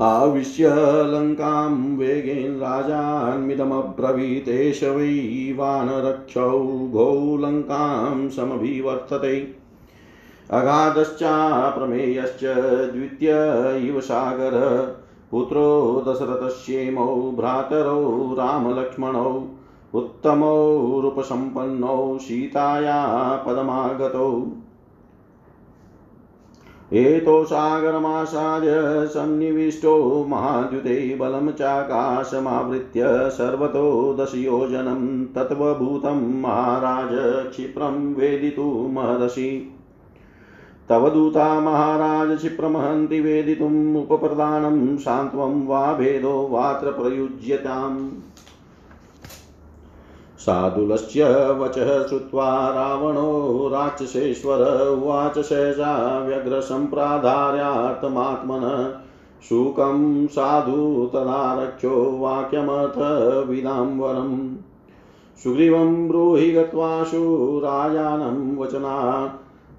आविश्य 0.00 0.72
लङ्कां 1.06 1.96
वेगेन 1.96 2.58
राजान्मिदमब्रवीतेश 2.58 4.84
वै 4.84 5.54
वानरक्षौ 5.56 6.68
गौ 6.68 7.36
लङ्कां 7.36 8.28
समभिवर्तते। 8.28 9.54
अगाधश्चाप्रमेयश्च 10.50 12.92
द्वितीय 12.92 13.88
इव 13.88 14.00
सागर, 14.00 14.86
पुत्रो 15.30 16.04
दशरथस्येमौ, 16.08 17.32
भ्रातरौ 17.36 18.34
रामलक्ष्मणौ, 18.34 19.44
उत्तमौ 19.94 21.00
रूपसम्पन्नौ, 21.00 22.18
सीताया 22.18 23.44
पदमागतौ। 23.48 24.52
एतो 26.92 27.44
सागरमासाद्य 27.44 28.70
सन्निविष्टो 29.06 30.24
महाद्युते 30.28 31.18
बलं 31.20 31.52
चाकाशमावृत्य 31.52 33.02
सर्वतो 33.06 34.16
दशयोजनं 34.20 35.24
तत्त्वभूतं 35.26 36.40
महाराज 36.40 37.08
क्षिप्रं 37.50 38.14
वेदितुमहर्षि 38.14 39.72
तव 40.88 41.08
दूता 41.10 41.60
महाराज 41.60 42.38
क्षिप्रमहन्ति 42.38 43.20
वेदितुम् 43.20 43.96
उपप्रदानं 43.96 44.96
सान्त्वं 44.96 45.66
वा 45.66 45.92
भेदो 45.92 46.48
वात्र 46.50 46.90
प्रयुज्यताम्। 46.90 48.10
साधुलस्य 50.38 51.24
वचः 51.52 52.06
श्रुत्वा 52.06 52.68
रावणो 52.68 53.59
राक्षसेश्वर 53.80 54.88
उवाच 54.88 55.38
शेषा 55.38 56.18
व्यग्रसम्प्राधार्यार्थमात्मनः 56.18 58.92
शुकं 59.48 60.26
साधु 60.26 61.10
तदारक्षो 61.14 62.18
वाक्यमथ 62.18 63.48
विदाम्बरम्। 63.48 64.56
सुग्रीवं 65.44 66.08
ब्रूहि 66.08 66.50
गत्वाशु 66.50 67.60
राजानं 67.64 68.58
वचना। 68.58 69.34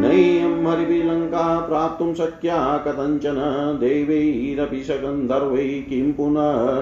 नैयं 0.00 0.66
हरिभिलङ्का 0.66 1.60
प्राप्तुं 1.60 2.14
शक्या 2.14 2.84
कथञ्चन 2.86 3.36
देवैरपि 3.80 4.84
सगन्धर्वै 4.84 5.64
किं 5.64 6.12
पुनः 6.12 6.80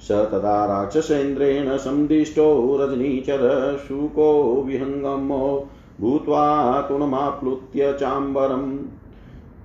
स 0.00 0.10
तदा 0.10 0.66
राक्षसेन्द्रेण 0.66 1.76
सन्दिष्टो 1.76 2.78
रजनीचर 2.80 3.78
शुको 3.88 4.64
विहङ्गमो 4.66 5.70
भूत्वा 6.00 6.80
तुणमाप्लुत्य 6.80 7.92
चाम्बरम्। 7.92 8.78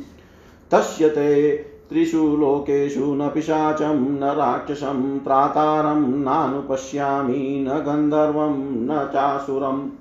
तस्य 0.70 1.08
ते 1.08 1.64
त्रिषु 1.90 2.18
लोकेषु 2.18 3.00
न 3.00 3.28
पिशाचं, 3.28 3.96
न 3.96 4.24
राक्षसं 4.24 5.18
त्रातारं 5.18 6.00
नानुपश्यामि, 6.00 7.64
न 7.68 7.70
गन्धर्वं, 7.70 8.60
न 8.60 9.08
चासुरम्। 9.12 9.97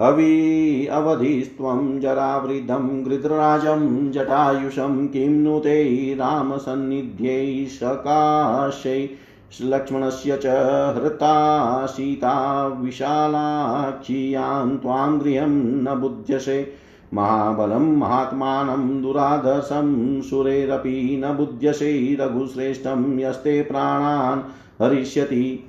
अवि 0.00 0.88
अवधिस्त्वं 0.92 2.00
जरावृद्धं 2.00 3.06
गृध्रराजं 3.06 4.10
जटायुषं 4.10 5.08
किं 5.08 5.28
नु 5.28 5.58
ते 5.58 6.14
रामसन्निध्यै 6.14 7.66
सकाशै। 7.66 9.10
लक्ष्मणस्य 9.62 10.38
च 10.42 10.46
हृता 10.96 11.86
सीता 11.86 12.66
विशालाक्षियाँ 12.66 14.76
त्वां 14.76 15.20
गृहं 15.20 15.82
न 15.82 16.00
बुध्यसे। 16.00 16.72
महाबलं 17.14 17.96
महात्मानं 17.96 19.02
दुराधर्षं 19.02 20.22
सुरेरपि 20.22 21.22
न 21.24 21.32
बुध्यसे। 21.32 22.16
रघुश्रेष्ठं 22.20 23.18
यस्ते 23.18 23.62
प्राणान् 23.62 24.40
हरिष्यति। 24.82 25.67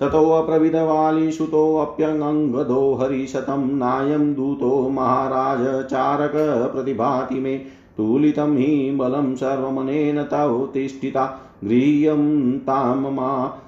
ततोऽप्रविधवालिसुतोऽप्यङ्गदो 0.00 2.94
हरिशतं 2.94 3.78
नायं 3.78 4.34
दूतो 4.34 4.90
महाराज 4.90 5.84
चारक 5.84 6.32
प्रतिभाति 6.72 7.40
मे 7.40 7.58
तुलितं 7.96 8.56
हि 8.56 8.96
बलं 8.98 9.34
सर्वमनेन 9.36 10.24
तव 10.24 10.70
तिष्ठिता 10.74 11.24
गृह्यं 11.64 12.58
तां 12.66 13.12
मा 13.12 13.60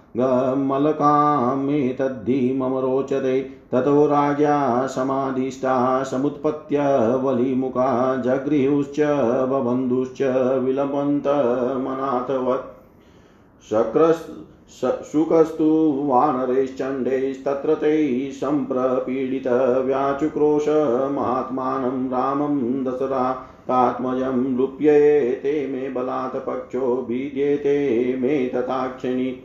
मलकामेतद्धि 0.68 2.56
मम 2.58 2.78
रोचते 2.78 3.40
ततो 3.72 4.06
राज्ञा 4.06 4.86
समाधिष्ठा 4.86 6.02
समुत्पत्य 6.02 6.78
वलिमुखा 7.22 8.16
जगृहुश्च 8.24 9.00
बबन्धुश्च 9.50 10.22
विलपन्तमनाथवत् 10.64 12.66
शक्रस् 13.68 14.24
शुकस्तु 14.78 16.02
वानरैश्चण्डैस्तत्र 16.06 17.74
तैः 17.74 18.32
सम्प्रपीडितव्याचुक्रोश 18.32 20.66
महात्मानं 21.12 22.08
रामं 22.08 22.84
दशरातात्मजं 22.84 24.56
लुप्यते 24.56 25.66
मे 25.66 25.88
बलात् 25.88 26.46
पक्षो 26.46 27.06
भिद्येते 27.08 28.16
मे 28.16 28.50
तथाक्षिणि। 28.54 29.44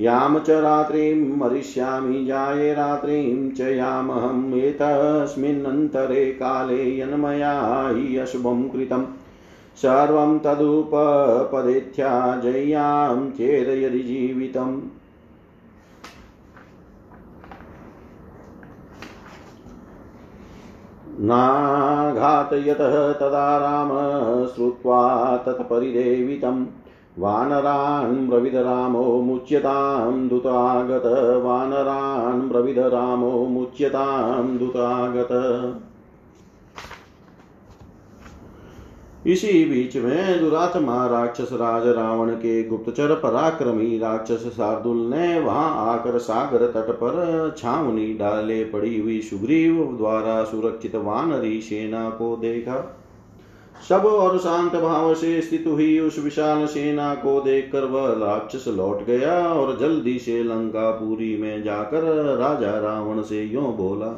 याम 0.00 0.38
च 0.38 0.50
रात्रिं 0.50 1.36
मरिष्यामि 1.36 2.24
जाये 2.24 2.74
रात्रिं 2.74 3.50
च 3.50 3.60
यामहम् 3.60 4.54
एतस्मिन्नन्तरे 4.54 6.26
काले 6.26 7.00
यन्मया 7.00 7.88
हि 7.88 8.16
अशुभं 8.16 8.68
कृतम्। 8.68 9.06
सर्वं 9.82 10.38
तदुपपदेथ्याजय्यां 10.38 13.30
चेद 13.30 13.68
यदि 13.68 13.98
जीवितम्। 13.98 14.80
नाघातयतः 21.20 23.12
तदा 23.12 23.58
राम 23.58 23.88
श्रुत्वा 24.46 25.36
तत्परिदेवितम् 25.36 26.66
वानरान् 27.18 28.28
ब्रविद 28.28 28.54
रामो 28.54 29.22
मुच्यतां 29.22 30.28
दुतागत 30.28 31.42
वानरान् 31.44 32.48
ब्रविद 32.48 32.78
रामो 32.78 33.30
मुच्यतां 33.30 34.58
दुतागत 34.58 35.28
इसी 39.28 39.64
बीच 39.64 39.96
में 39.96 40.40
दुरात्मा 40.40 41.06
राक्षस 41.06 41.48
राज 41.52 41.86
रावण 41.86 42.30
के 42.30 42.62
गुप्तचर 42.64 43.14
पराक्रमी 43.14 43.98
राक्षस 43.98 44.44
शार्दुल 44.56 44.96
ने 44.96 45.40
वहाँ 45.40 45.94
आकर 45.94 46.18
सागर 46.18 46.66
तट 46.66 46.90
पर 46.90 47.54
छावनी 47.58 48.14
डाले 48.14 48.64
पड़ी 48.64 49.00
हुई 49.00 49.20
सुग्रीव 49.20 49.94
द्वारा 49.98 50.44
सुरक्षित 50.44 50.96
वानरी 50.96 51.60
सेना 51.60 52.08
को 52.10 52.36
देखा। 52.36 53.04
सब 53.88 54.06
और 54.06 54.38
शांत 54.38 54.76
भाव 54.76 55.14
से 55.14 55.40
स्थित 55.40 55.64
हुई 55.66 55.98
उस 55.98 56.18
विशाल 56.18 56.66
सेना 56.66 57.14
को 57.14 57.40
देखकर 57.40 57.84
वह 57.84 58.08
राक्षस 58.26 58.64
लौट 58.68 59.04
गया 59.04 59.48
और 59.48 59.78
जल्दी 59.78 60.18
से 60.18 60.42
लंकापुरी 60.42 61.36
में 61.36 61.62
जाकर 61.62 62.02
राजा 62.36 62.78
रावण 62.78 63.22
से 63.22 63.44
यो 63.44 63.60
बोला 63.60 64.08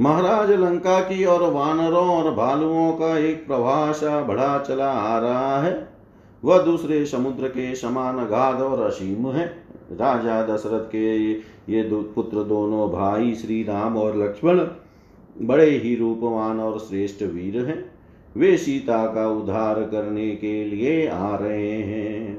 महाराज 0.00 0.50
लंका 0.50 1.00
की 1.00 1.24
और 1.24 1.42
वानरों 1.52 2.08
और 2.08 2.34
भालुओं 2.34 2.92
का 2.92 3.18
एक 3.18 3.46
प्रभाषा 3.46 4.20
बढ़ा 4.20 4.58
चला 4.58 4.90
आ 4.90 5.18
रहा 5.18 5.58
है। 5.62 5.88
वह 6.42 6.62
दूसरे 6.62 7.04
समुद्र 7.06 7.48
के 7.48 7.74
समान 7.74 8.16
गाध 8.26 8.60
और 8.60 8.80
असीम 8.80 9.26
है। 9.28 9.46
राजा 9.92 10.42
दशरथ 10.46 10.86
के 10.86 11.14
ये 11.72 11.82
दो 11.82 12.00
पुत्र 12.14 12.42
दोनों 12.42 12.88
भाई 12.90 13.34
श्री 13.34 13.62
राम 13.62 13.96
और 13.96 14.16
लक्ष्मण 14.16 14.60
बड़े 15.36 15.70
ही 15.70 15.94
रूपवान 15.94 16.60
और 16.60 16.78
श्रेष्ठ 16.78 17.22
वीर 17.22 17.64
हैं। 17.64 17.84
वे 18.36 18.56
सीता 18.56 19.06
का 19.06 19.28
उद्धार 19.28 19.80
करने 19.82 20.30
के 20.30 20.64
लिए 20.64 21.06
आ 21.08 21.36
रहे 21.36 21.72
हैं। 21.72 22.33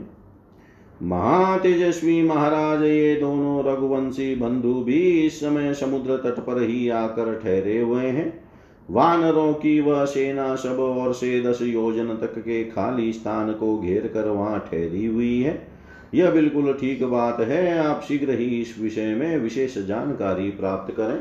महातेजस्वी 1.04 2.22
महाराज, 2.22 2.84
ये 2.84 3.16
दोनों 3.16 3.64
रघुवंशी 3.66 4.36
बंधु 4.36 4.74
भी 4.74 5.00
इस 5.26 5.40
समय 5.40 5.74
समुद्र 5.74 6.18
तट 6.18 6.40
पर 6.40 6.62
ही 6.62 6.90
आकर 6.90 7.40
ठहरे 7.44 7.80
हुए 7.80 8.04
हैं। 8.04 8.44
वानरों 8.90 9.54
की 9.54 9.80
वह 9.80 10.06
सेना 10.06 10.56
सब 10.56 10.80
और 10.80 11.14
से 11.14 11.42
दस 11.42 11.62
योजन 11.62 12.08
तक 12.08 12.40
के 12.40 12.64
खाली 12.64 13.14
स्थान 13.14 13.54
को 13.54 13.78
घेर 13.78 14.08
कर 14.08 14.30
वहाँ 14.30 14.60
ठहरी 14.60 15.06
हुई 15.06 15.42
है। 15.42 15.68
यह 16.14 16.32
बिल्कुल 16.32 16.74
ठीक 16.74 17.04
बात 17.04 17.40
है, 17.40 17.78
आप 17.78 18.02
शीघ्र 18.08 18.30
ही 18.30 18.62
इस 18.62 18.76
विषय 18.80 19.16
में 19.16 19.38
विशेष 19.38 19.78
जानकारी 19.78 20.50
प्राप्त 20.50 20.94
करें। 20.96 21.20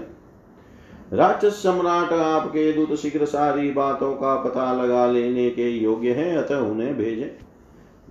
राक्षस 1.18 1.62
सम्राट, 1.62 2.12
आपके 2.12 2.72
दूत 2.72 2.94
शीघ्र 2.94 3.24
सारी 3.24 3.70
बातों 3.70 4.12
का 4.12 4.36
पता 4.36 4.72
लगा 4.82 5.06
लेने 5.06 5.50
के 5.50 5.70
योग्य 5.70 6.10
है, 6.10 6.36
अतः 6.36 6.56
उन्हें 6.56 6.96
भेजें। 6.96 7.43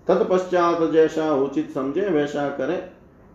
तत्पश्चात 0.07 0.91
जैसा 0.91 1.33
उचित 1.33 1.71
समझे, 1.71 2.01
वैसा 2.01 2.49
करें। 2.49 2.89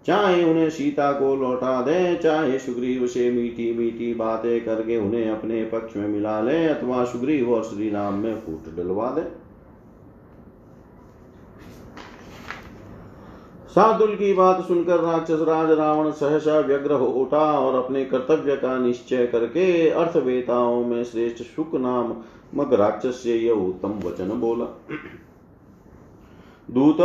चाहे 0.07 0.45
उन्हें 0.45 0.71
सीता 0.71 1.13
को 1.13 1.35
लौटा 1.37 1.81
दे, 1.83 2.17
चाहे 2.17 2.59
सुग्रीव 2.59 3.07
से 3.07 3.31
मीठी 3.31 3.73
मीठी 3.79 4.15
बातें 4.15 4.65
करके 4.65 4.97
उन्हें 4.97 5.31
अपने 5.31 5.65
पक्ष 5.65 5.97
में 5.97 6.09
मिला 6.09 6.41
ले, 6.41 6.67
अथवा 6.67 7.05
सुग्रीव 7.05 7.53
और 7.55 7.63
श्री 7.65 7.91
राम 7.91 8.15
में 8.15 8.35
फूट 8.37 8.77
डलवा 8.77 9.11
दे। 9.11 9.49
साधुल 13.69 14.15
की 14.15 14.33
बात 14.33 14.65
सुनकर 14.69 15.01
राक्षस 15.01 15.41
राज 15.41 15.71
रावण 15.71 16.11
सहसा 16.11 16.59
व्यग्र 16.61 16.93
हो 16.93 17.07
उठा 17.07 17.59
और 17.59 17.75
अपने 17.85 18.05
कर्तव्य 18.05 18.57
का 18.57 18.79
निश्चय 18.79 19.27
करके 19.27 19.89
अर्थवेताओं 19.91 20.85
में 20.85 21.05
श्रेष्ठ 21.05 21.43
सुख 21.43 21.75
नाम 21.75 22.15
मग 22.55 22.75
राक्षस 22.75 23.21
से 23.23 23.37
यह 23.37 23.53
उत्तम 23.53 24.09
वचन 24.09 24.29
बोला। 24.29 24.67
दूत, 26.69 27.01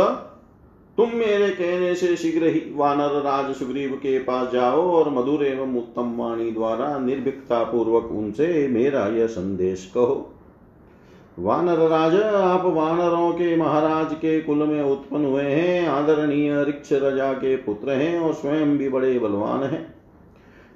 तुम 0.98 1.08
मेरे 1.08 1.48
कहने 1.48 1.94
से 1.94 2.16
शीघ्र 2.16 2.46
ही 2.46 2.60
वानर 2.74 3.20
राज 3.22 3.54
सुग्रीव 3.54 3.92
के 3.92 4.18
पास 4.18 4.52
जाओ 4.52 4.82
और 4.90 5.10
मधुर 5.10 5.44
एवं 5.44 5.76
उत्तम 5.76 6.14
वाणी 6.16 6.50
द्वारा 6.50 6.98
निर्भीकता 6.98 7.62
पूर्वक 7.64 8.10
उनसे 8.12 8.68
मेरा 8.68 9.06
यह 9.08 9.26
संदेश 9.26 9.90
कहो। 9.94 10.30
वानर 11.38 11.78
राज, 11.78 12.14
आप 12.22 12.64
वानरों 12.64 13.32
के 13.32 13.56
महाराज 13.56 14.14
के 14.14 14.40
कुल 14.40 14.56
में 14.56 14.82
उत्पन्न 14.82 15.24
हुए 15.24 15.42
हैं, 15.42 15.88
आदरणीय 15.88 16.62
रिक्ष 16.64 16.92
रजा 16.92 17.32
के 17.32 17.56
पुत्र 17.56 17.90
हैं 17.90 18.18
और 18.18 18.34
स्वयं 18.34 18.76
भी 18.78 18.88
बड़े 18.88 19.18
बलवान 19.18 19.62
हैं। 19.62 19.94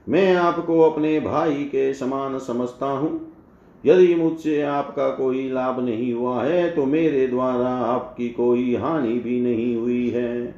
मैं 0.09 0.34
आपको 0.34 0.80
अपने 0.80 1.18
भाई 1.20 1.55
के 1.55 1.93
समान 1.95 2.39
समझता 2.39 2.86
हूँ। 2.86 3.38
यदि 3.85 4.14
मुझसे 4.14 4.62
आपका 4.62 5.09
कोई 5.11 5.51
लाभ 5.51 5.81
नहीं 5.81 6.12
हुआ 6.14 6.43
है 6.45 6.70
तो 6.70 6.85
मेरे 6.85 7.26
द्वारा 7.26 7.68
आपकी 7.68 8.29
कोई 8.29 8.74
हानि 8.74 9.12
भी 9.12 9.41
नहीं 9.41 9.76
हुई 9.76 10.09
है। 10.11 10.55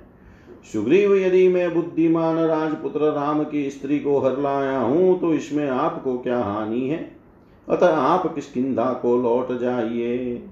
सुग्रीव, 0.73 1.15
यदि 1.17 1.49
मैं 1.49 1.75
बुद्धिमान 1.75 2.37
राजपुत्र 2.37 3.01
राम 3.01 3.45
की 3.45 3.71
स्त्री 3.71 3.99
को 3.99 4.19
हर 4.19 4.39
लाया 4.39 4.79
हूँ 4.79 5.21
तो 5.21 5.35
इसमें 5.35 5.69
आपको 5.69 6.19
क्या 6.19 6.39
हानि 6.39 6.89
है? 6.89 7.11
अतः 7.69 7.87
आप 7.87 8.35
किसकिदा 8.35 8.93
को 8.93 9.17
लौट 9.17 9.59
जाइए। 9.61 10.43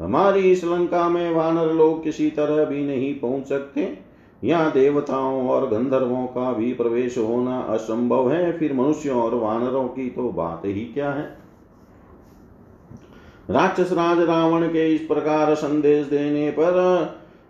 हमारी 0.00 0.40
इस 0.40 0.64
लंका 0.64 1.08
में 1.08 1.30
वानर 1.32 1.72
लोग 1.72 2.02
किसी 2.04 2.30
तरह 2.30 2.64
भी 2.64 2.84
नहीं 2.84 3.14
पहुँच 3.14 3.46
सकते। 3.46 3.98
यहाँ 4.44 4.70
देवताओं 4.72 5.48
और 5.48 5.68
गंधर्वों 5.68 6.26
का 6.26 6.52
भी 6.52 6.72
प्रवेश 6.72 7.18
होना 7.18 7.58
असंभव 7.60 8.30
है। 8.32 8.58
फिर 8.58 8.72
मनुष्यों 8.72 9.22
और 9.22 9.34
वानरों 9.34 9.86
की 9.88 10.08
तो 10.10 10.28
बात 10.32 10.62
ही 10.64 10.84
क्या 10.84 11.10
है? 11.10 11.39
राक्षस 13.50 13.92
राज 13.92 14.20
रावण 14.20 14.66
के 14.68 14.94
इस 14.94 15.00
प्रकार 15.00 15.54
संदेश 15.54 16.06
देने 16.06 16.50
पर 16.50 16.78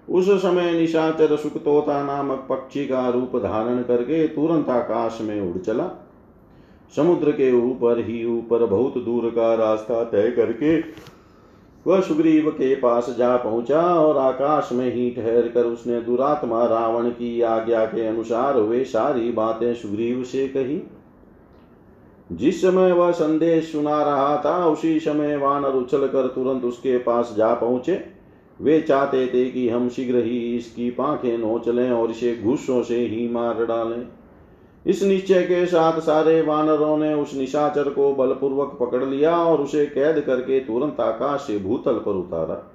उस 0.08 0.30
समय 0.42 0.72
निशाचर 0.72 1.36
सुखतोता 1.36 2.02
नामक 2.04 2.46
पक्षी 2.48 2.86
का 2.86 3.08
रूप 3.08 3.36
धारण 3.36 3.82
करके 3.82 4.26
तुरंत 4.28 4.68
आकाश 4.68 5.18
में 5.20 5.40
उड़ 5.40 5.58
चला। 5.58 5.88
समुद्र 6.96 7.30
के 7.30 7.52
ऊपर 7.52 7.98
ही 7.98 8.24
ऊपर 8.28 8.64
बहुत 8.66 8.94
दूर 9.04 9.28
का 9.30 9.54
रास्ता 9.54 10.02
तय 10.04 10.30
करके 10.30 10.78
वह 11.86 12.00
सुग्रीव 12.00 12.50
के 12.50 12.74
पास 12.74 13.14
जा 13.18 13.36
पहुँचा 13.36 13.82
और 13.96 14.16
आकाश 14.18 14.68
में 14.72 14.92
ही 14.94 15.10
ठहर 15.10 15.48
कर 15.48 15.64
उसने 15.64 16.00
दुरात्मा 16.00 16.64
रावण 16.64 17.08
की 17.10 17.40
आज्ञा 17.42 17.84
के 17.84 18.06
अनुसार 18.06 18.56
वे 18.56 18.82
सारी 18.84 19.30
बातें 19.32 19.74
सुग्रीव 19.74 20.22
से 20.22 20.46
कही। 20.48 20.82
जिस 22.32 22.62
समय 22.62 22.92
वह 22.92 23.10
संदेश 23.10 23.72
सुना 23.72 24.02
रहा 24.02 24.42
था, 24.44 24.66
उसी 24.66 25.00
समय 25.00 25.36
वानर 25.36 25.68
उछल 25.68 26.06
कर 26.06 26.26
तुरंत 26.26 26.64
उसके 26.64 26.98
पास 26.98 27.34
जा 27.36 27.54
पहुँचे। 27.54 28.04
वे 28.60 28.80
चाहते 28.80 29.26
थे 29.26 29.50
कि 29.50 29.68
हम 29.68 29.88
शीघ्र 29.88 30.16
ही 30.16 30.56
इसकी 30.56 30.90
पांखें 30.90 31.38
नोच 31.38 31.68
लें 31.68 31.90
और 31.90 32.10
इसे 32.10 32.36
घुस्सों 32.36 32.82
से 32.82 32.98
ही 32.98 33.28
मार 33.28 33.64
डालें। 33.66 34.06
इस 34.86 35.02
निश्चय 35.02 35.42
के 35.42 35.66
साथ 35.66 36.00
सारे 36.00 36.42
वानरों 36.42 36.96
ने 36.96 37.14
उस 37.14 37.34
निशाचर 37.34 37.88
को 37.88 38.14
बलपूर्वक 38.14 38.76
पकड़ 38.80 39.04
लिया 39.04 39.36
और 39.36 39.60
उसे 39.60 39.86
कैद 39.86 40.20
करके 40.20 40.60
तुरंत 40.60 41.00
आकाश 41.00 41.40
से 41.40 41.58
भूतल 41.58 41.92
पर 41.92 42.10
उतारा। 42.10 42.72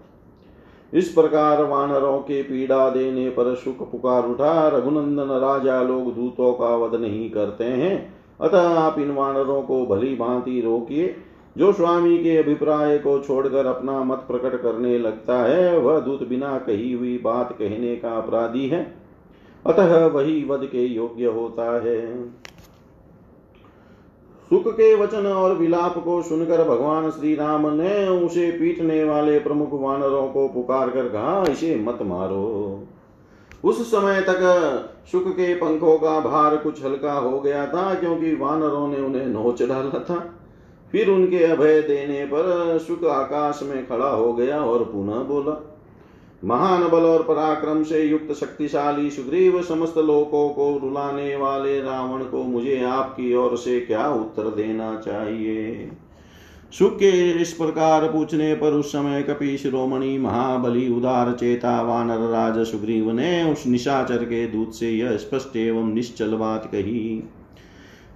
इस 0.94 1.10
प्रकार 1.10 1.64
वानरों 1.64 2.20
के 2.20 2.44
पीड़ा 2.44 2.90
देने 2.90 3.30
पर 3.30 3.56
सुख 3.56 3.92
पुकार 3.92 4.26
उठा। 4.26 4.68
रघुनंदन 4.68 5.32
राजा 5.32 5.82
लोग 5.82 6.14
दूतों 6.16 6.54
का 6.54 6.76
वध 6.76 7.02
नहीं 7.02 7.30
करते 7.30 7.64
हैं। 7.64 8.15
अतः 8.42 8.80
आप 8.80 9.00
इन 9.00 9.12
वानरों 9.12 9.62
को 9.62 9.86
भली 9.86 10.16
भांति 10.16 10.62
रोकिए। 10.62 11.16
जो 11.58 11.74
स्वामी 11.74 12.18
के 12.18 12.38
अभिप्राय 12.38 12.98
को 12.98 13.20
छोड़कर 13.20 13.66
अपना 13.66 14.04
मत 14.04 14.18
प्रकट 14.18 14.62
करने 14.62 15.00
लगता 15.00 15.38
है, 15.40 15.80
वह 15.80 16.00
दूत 16.00 16.28
बिना 16.28 16.58
कही 16.58 16.94
हुई 16.94 17.18
बात 17.18 17.52
कहने 17.52 17.96
का 17.96 18.10
अपराधी 18.10 18.68
है। 18.68 18.96
अतः 19.66 20.06
वही 20.06 20.46
वध 20.46 20.66
के 20.66 20.86
योग्य 20.86 21.26
होता 21.26 21.82
है। 21.84 22.30
सुख 24.50 24.68
के 24.68 24.96
वचन 24.96 25.26
और 25.26 25.56
विलाप 25.56 25.98
को 25.98 26.22
सुनकर 26.22 26.70
भगवान 26.70 27.10
श्री 27.10 27.36
राम 27.36 27.68
ने 27.68 28.08
उसे 28.08 28.52
पीटने 28.52 29.04
वाले 29.04 29.40
प्रमुख 29.40 29.70
वानरों 29.74 30.28
को 30.28 30.48
पुकार 30.48 30.90
कर 30.90 31.10
कहा, 31.10 31.46
इसे 31.50 31.76
मत 31.76 32.00
मारो। 32.02 32.84
उस 33.66 33.82
समय 33.92 34.22
तक 34.22 34.42
शुक 35.12 35.28
के 35.28 35.54
पंखों 35.56 35.98
का 35.98 36.20
भार 36.20 36.56
कुछ 36.58 36.84
हल्का 36.86 37.14
हो 37.14 37.40
गया 37.40 37.66
था, 37.68 37.94
क्योंकि 37.94 38.34
वानरों 38.36 38.88
ने 38.88 38.98
उन्हें 38.98 39.26
नोच 39.26 39.64
डाला 39.64 40.00
था। 40.00 40.24
फिर 40.92 41.10
उनके 41.10 41.44
अभय 41.44 41.82
देने 41.82 42.26
पर 42.26 42.78
शुक 42.78 43.06
आकाश 43.06 43.60
में 43.64 43.88
खड़ा 43.88 44.10
हो 44.10 44.34
गया 44.34 44.62
और 44.62 44.84
पुनः 44.84 45.24
बोला, 45.24 45.62
महान 46.44 46.88
बल 46.90 47.06
और 47.06 47.24
पराक्रम 47.24 47.84
से 47.84 48.02
युक्त 48.02 48.34
शक्तिशाली 48.34 49.10
सुग्रीव, 49.10 49.62
समस्त 49.64 49.98
लोकों 49.98 50.48
को 50.50 50.72
रुलाने 50.78 51.36
वाले 51.36 51.80
रावण 51.82 52.24
को 52.24 52.44
मुझे 52.44 52.82
आपकी 52.84 53.34
ओर 53.36 53.56
से 53.58 53.80
क्या 53.80 54.08
उत्तर 54.10 54.50
देना 54.56 54.96
चाहिए? 54.96 55.92
सुख 56.80 56.96
के 56.96 57.32
इस 57.32 57.52
प्रकार 57.54 58.08
पूछने 58.08 58.54
पर 58.56 58.74
उस 58.74 58.92
समय 58.92 59.22
कपि 59.24 59.58
शिरोमणि 59.58 60.18
महाबली 60.18 60.88
उदार 60.90 61.32
चेता 61.32 61.82
वानर 61.82 62.28
राज 62.30 62.66
सुग्रीव 62.66 63.12
ने 63.12 63.44
उस 63.44 63.66
निशाचर 63.68 64.24
के 64.24 64.48
दूत 64.48 64.74
से 64.74 64.90
यह 64.90 65.18
स्पष्ट 65.18 65.56
एवं 65.56 65.94
निश्चल 65.94 66.36
बात 66.36 66.66
कही, 66.66 67.24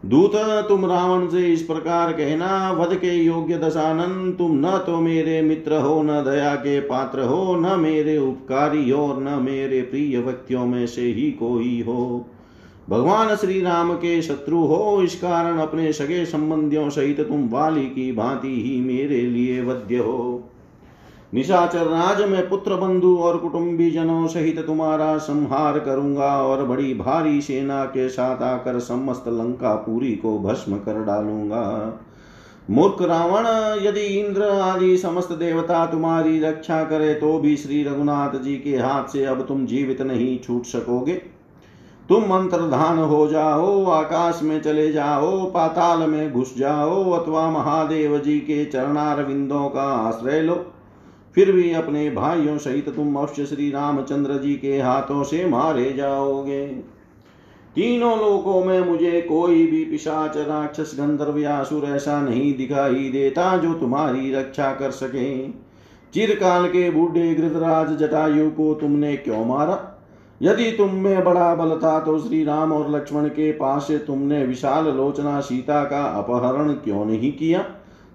दूत, 0.05 0.35
तुम 0.69 0.85
रावण 0.85 1.27
से 1.27 1.53
इस 1.53 1.61
प्रकार 1.61 2.11
कहना, 2.11 2.71
वध 2.71 2.95
के 2.95 3.13
योग्य 3.15 3.57
दशानन, 3.57 4.31
तुम 4.31 4.59
न 4.65 4.77
तो 4.85 4.99
मेरे 4.99 5.41
मित्र 5.41 5.77
हो, 5.77 6.01
न 6.03 6.23
दया 6.23 6.55
के 6.55 6.79
पात्र 6.79 7.21
हो, 7.21 7.55
न 7.55 7.79
मेरे 7.79 8.17
उपकारी 8.17 8.89
हो 8.89 9.13
न 9.19 9.41
मेरे 9.43 9.81
प्रिय 9.81 10.19
व्यक्तियों 10.19 10.65
में 10.65 10.87
से 10.87 11.01
ही 11.01 11.31
कोई 11.31 11.81
हो। 11.81 12.25
भगवान 12.89 13.35
श्री 13.35 13.59
राम 13.61 13.93
के 13.93 14.21
शत्रु 14.21 14.59
हो, 14.59 15.01
इस 15.03 15.15
कारण 15.15 15.57
अपने 15.57 15.91
सगे 15.93 16.23
संबंधियों 16.25 16.89
सहित 16.89 17.19
तुम 17.21 17.47
वाली 17.49 17.85
की 17.85 18.11
भांति 18.11 18.61
ही 18.61 18.79
मेरे 18.81 19.21
लिए 19.21 19.61
वध्य 19.61 19.97
हो। 19.97 20.43
निशाचर 21.33 21.85
राज 21.85 22.21
में 22.29 22.49
पुत्र 22.49 22.75
बंधु 22.75 23.15
और 23.17 23.37
कुटुंबी 23.37 23.91
जनों 23.91 24.27
सहित 24.27 24.65
तुम्हारा 24.65 25.17
संहार 25.17 25.79
करूँगा 25.79 26.31
और 26.43 26.65
बड़ी 26.65 26.93
भारी 26.93 27.41
सेना 27.41 27.83
के 27.85 28.09
साथ 28.09 28.41
आकर 28.43 28.79
समस्त 28.79 29.27
लंका 29.27 29.75
पूरी 29.75 30.15
को 30.15 30.37
भस्म 30.39 30.77
कर 30.77 31.03
डालूँगा। 31.05 31.99
मूर्ख 32.69 33.01
रावण, 33.01 33.45
यदि 33.87 34.05
इंद्र 34.19 34.49
आदि 34.51 34.97
समस्त 34.97 35.31
देवता 35.31 35.85
तुम्हारी 35.85 36.39
रक्षा 36.39 36.83
करे 36.83 37.13
तो 37.13 37.39
भी 37.39 37.55
श्री 37.57 37.83
रघुनाथ 37.83 38.39
जी 38.39 38.57
के 38.57 38.77
हाथ 38.77 39.07
से 39.07 39.25
अब 39.25 39.45
तुम 39.47 39.65
जीवित 39.65 40.01
नहीं 40.01 40.37
छूट 40.39 40.65
सकोगे। 40.65 41.21
तुम 42.09 42.23
अंतर्धान 42.23 42.97
हो 42.97 43.27
जाओ, 43.27 43.85
आकाश 43.85 44.39
में 44.43 44.61
चले 44.61 44.91
जाओ, 44.91 45.45
पाताल 45.45 46.09
में 46.09 46.33
घुस 46.33 46.55
जाओ, 46.57 47.11
अथवा 47.11 47.49
महादेव 47.51 48.17
जी 48.17 48.39
के 48.39 48.65
चरणार 48.65 49.23
विंदों 49.23 49.69
का 49.69 49.81
आश्रय 49.81 50.41
लो। 50.41 50.65
फिर 51.35 51.51
भी 51.51 51.73
अपने 51.73 52.09
भाइयों 52.09 52.57
सहित 52.57 52.89
तुम 52.89 53.15
अवश्य 53.15 53.45
श्री 53.45 53.71
रामचंद्र 53.71 54.37
जी 54.37 54.55
के 54.55 54.79
हाथों 54.79 55.23
से 55.23 55.45
मारे 55.45 55.93
जाओगे। 55.93 56.67
तीनों 57.75 58.19
लोकों 58.19 58.63
में 58.63 58.79
मुझे 58.79 59.21
कोई 59.21 59.67
भी 59.67 59.85
पिशाच, 59.85 60.37
राक्षस, 60.37 60.91
गंधर्व 60.99 61.37
या 61.37 61.57
असुर 61.57 61.83
ऐसा 61.83 62.21
नहीं 62.21 62.57
दिखाई 62.57 63.09
देता 63.09 63.57
जो 63.57 63.73
तुम्हारी 63.73 64.33
रक्षा 64.33 64.71
कर 64.71 64.91
सके। 64.91 65.47
चिरकाल 66.13 66.65
के 66.65 66.89
बूढ़े 66.89 67.35
गृतराज 67.35 67.97
जटायु 67.97 68.49
को 68.49 68.73
तुमने 68.73 69.17
क्यों 69.17 69.45
मारा? 69.45 69.88
यदि 70.41 70.71
तुम 70.71 70.93
में 70.93 71.23
बड़ा 71.23 71.55
बल 71.55 71.79
था 71.83 71.99
तो 71.99 72.19
श्री 72.19 72.43
राम 72.43 72.73
और 72.73 72.91
लक्ष्मण 72.91 73.27
के 73.27 73.51
पास 73.51 73.87
से 73.87 73.97
तुमने 73.97 74.45
विशाल 74.45 74.87
लोचना 74.87 75.39
सीता 75.39 75.83
का 75.83 76.03
अपहरण 76.03 76.73
क्यों 76.73 77.05
नहीं 77.05 77.31
किया? 77.31 77.59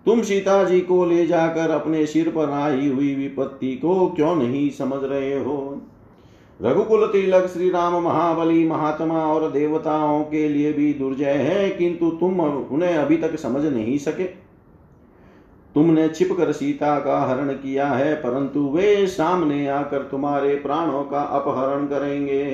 तुम 0.07 0.23
सीता 0.23 0.65
जी 0.65 0.81
को 0.81 1.05
ले 1.05 1.27
जाकर 1.27 1.71
अपने 1.71 2.07
सिर 2.07 2.29
पर 2.29 2.51
आई 2.51 2.89
हुई 2.89 3.15
विपत्ति 3.15 3.75
को 3.77 4.09
क्यों 4.09 4.37
नहीं 4.37 4.71
समझ 4.71 5.05
रहे 5.05 5.39
हो? 5.45 5.83
रघुकुल 6.63 7.07
तिलक 7.07 7.47
श्री 7.47 7.71
राम 7.71 8.03
महाबली, 8.03 8.67
महात्मा 8.69 9.27
और 9.27 9.51
देवताओं 9.51 10.25
के 10.25 10.49
लिए 10.49 10.73
भी 10.73 10.93
दुर्जय 10.93 11.25
है, 11.25 11.71
किंतु 11.71 12.11
तुम 12.11 12.41
उन्हें 12.41 12.97
अभी 12.97 13.17
तक 13.17 13.37
समझ 13.37 13.65
नहीं 13.65 13.99
सके। 13.99 14.44
तुमने 15.75 16.09
छिप 16.09 16.33
कर 16.33 16.53
सीता 16.53 16.99
का 16.99 17.19
हरण 17.21 17.53
किया 17.53 17.87
है, 17.87 18.15
परंतु 18.15 18.61
वे 18.69 19.07
सामने 19.07 19.67
आकर 19.69 20.03
तुम्हारे 20.03 20.55
प्राणों 20.57 21.03
का 21.05 21.21
अपहरण 21.21 21.87
करेंगे। 21.87 22.45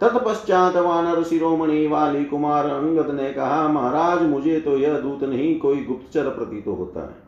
तत्पश्चात 0.00 0.76
वानर 0.76 1.22
शिरोमणि 1.22 1.86
वाली 1.86 2.24
कुमार 2.24 2.66
अंगद 2.66 3.10
ने 3.10 3.32
कहा, 3.32 3.66
महाराज, 3.68 4.22
मुझे 4.22 4.60
तो 4.60 4.76
यह 4.78 4.98
दूत 4.98 5.22
नहीं, 5.24 5.58
कोई 5.60 5.84
गुप्तचर 5.84 6.28
प्रतीत 6.28 6.64
तो 6.64 6.74
होता 6.74 7.00
है। 7.00 7.20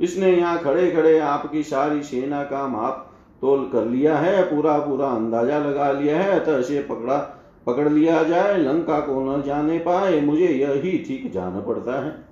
इसने 0.00 0.32
यहाँ 0.32 0.58
खड़े 0.58 0.90
खड़े 0.90 1.18
आपकी 1.18 1.62
सारी 1.62 2.02
सेना 2.02 2.42
का 2.42 2.66
माप 2.68 3.04
तोल 3.42 3.68
कर 3.72 3.84
लिया 3.84 4.16
है 4.16 4.42
पूरा 4.42 4.78
पूरा 4.78 5.06
अंदाज़ा 5.06 5.58
लगा 5.58 5.90
लिया 5.92 6.18
है, 6.18 6.38
अतः 6.40 6.58
इसे 6.58 6.80
पकड़ा, 6.80 7.16
पकड़ 7.66 7.88
लिया 7.88 8.22
जाए, 8.22 8.56
लंका 8.58 8.98
को 9.00 9.20
न 9.26 9.42
जाने 9.42 9.78
पाए, 9.78 10.20
मुझे 10.20 10.46
यही 10.46 10.98
ठीक 10.98 11.30
जाना 11.32 11.60
पड़ता 11.60 12.04
है। 12.04 12.27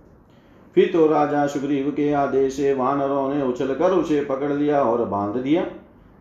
फिर 0.76 0.90
तो 0.92 1.06
राजा 1.06 1.46
सुग्रीव 1.46 1.90
के 1.90 2.12
आदेश 2.12 2.56
से 2.56 2.72
वानरों 2.74 3.34
ने 3.34 3.42
उछल 3.42 3.74
कर 3.74 3.92
उसे 3.92 4.20
पकड़ 4.20 4.52
लिया 4.52 4.82
और 4.82 5.04
बाँध 5.04 5.36
दिया। 5.36 5.64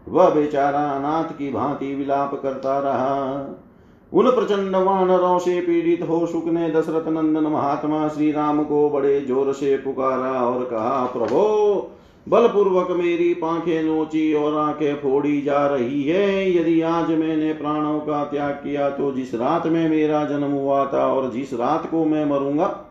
वह 0.08 0.30
बेचारा 0.30 0.84
अनाथ 0.89 1.38
की 1.38 1.51
भांति 1.51 1.93
विलाप 1.95 2.39
करता 2.43 2.78
रहा। 2.80 3.16
उन 4.12 4.30
प्रचंड 4.32 4.76
वानरों 4.76 5.38
से 5.39 5.60
पीड़ित 5.62 6.01
हो 6.01 6.26
सुख 6.26 6.45
ने 6.47 6.70
दशरथ 6.70 7.08
नंदन 7.08 7.47
महात्मा 7.47 8.08
श्री 8.08 8.32
राम 8.32 8.64
को 8.64 8.89
बड़े 8.89 9.20
ज़ोर 9.22 9.53
से 9.53 9.76
पुकारा 9.78 10.32
और 10.41 10.64
कहा, 10.66 11.06
प्रभो, 11.06 11.91
बलपूर्वक 12.28 12.91
मेरी 12.91 13.34
पांखें 13.34 13.84
नोची 13.84 14.34
और 14.34 14.58
आँखें 14.60 14.95
फोड़ी 14.95 15.41
जा 15.41 15.66
रही 15.68 16.03
है। 16.03 16.56
यदि 16.58 16.82
आज 16.82 17.10
मैंने 17.10 17.53
प्राणों 17.53 17.99
का 17.99 18.24
त्याग 18.24 18.53
किया 18.53 18.89
तो 18.89 19.12
जिस 19.12 19.36
रात 19.36 19.68
में 19.68 19.89
मेरा 19.89 20.26
जन्म 20.26 20.51
हुआ 20.51 20.86
था 20.86 21.06
और 21.08 21.32
जिस 21.32 21.53
रात 21.53 21.89
को 21.91 22.06
मैं 22.06 22.26
मरूँगा 22.26 22.85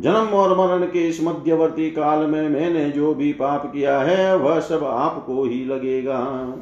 जन्म 0.00 0.26
और 0.26 0.58
मरण 0.58 0.86
के 0.86 1.08
इस 1.08 1.24
मध्यवर्ती 1.24 1.90
काल 1.90 2.26
में 2.26 2.48
मैंने 2.48 2.90
जो 2.90 3.14
भी 3.14 3.32
पाप 3.32 3.72
किया 3.72 4.00
है, 4.00 4.36
वह 4.36 4.60
सब 4.60 4.84
आपको 4.84 5.44
ही 5.44 5.64
लगेगा। 5.64 6.52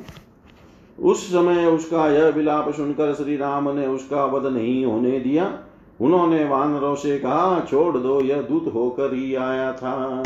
उस 1.00 1.26
समय 1.26 1.66
उसका 1.66 2.12
यह 2.12 2.28
विलाप 2.28 2.74
सुनकर 2.74 3.14
श्री 3.14 3.36
राम 3.36 3.68
ने 3.68 3.86
उसका 3.86 4.24
वध 4.24 4.52
नहीं 4.52 4.84
होने 4.84 5.20
दिया। 5.20 5.58
उन्होंने 6.00 6.44
वानरों 6.44 6.94
से 6.94 7.18
कहा, 7.18 7.66
छोड़ 7.70 7.98
दो, 7.98 8.20
यह 8.20 8.42
दूत 8.42 8.74
होकर 8.74 9.14
ही 9.14 9.34
आया 9.34 9.72
था। 9.72 10.22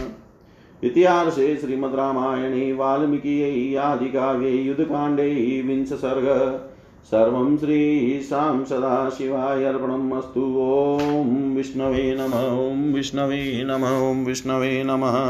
इतिहास 0.85 1.37
से 1.37 1.57
श्रीमद 1.57 1.95
रामायणे, 1.95 2.73
वाल्मीकि, 2.73 3.75
आदि 3.75 4.07
काव्ये, 4.07 4.51
युद्ध 4.51 4.85
कांडे, 4.85 5.63
विंश 5.67 5.89
सर्ग 5.89 6.69
सर्वं 7.11 7.57
श्रीशां 7.59 8.65
सदाशिवाय 8.65 9.65
अर्पणम् 9.65 10.13
अस्तु 10.13 10.41
ॐ 10.41 11.57
विष्णवे 11.57 12.15
नमः 12.15 12.45
ॐ 12.51 12.93
विष्णवे 12.95 13.65
नमः 13.65 14.25
विष्णवे 14.27 14.83
नमः। 14.87 15.23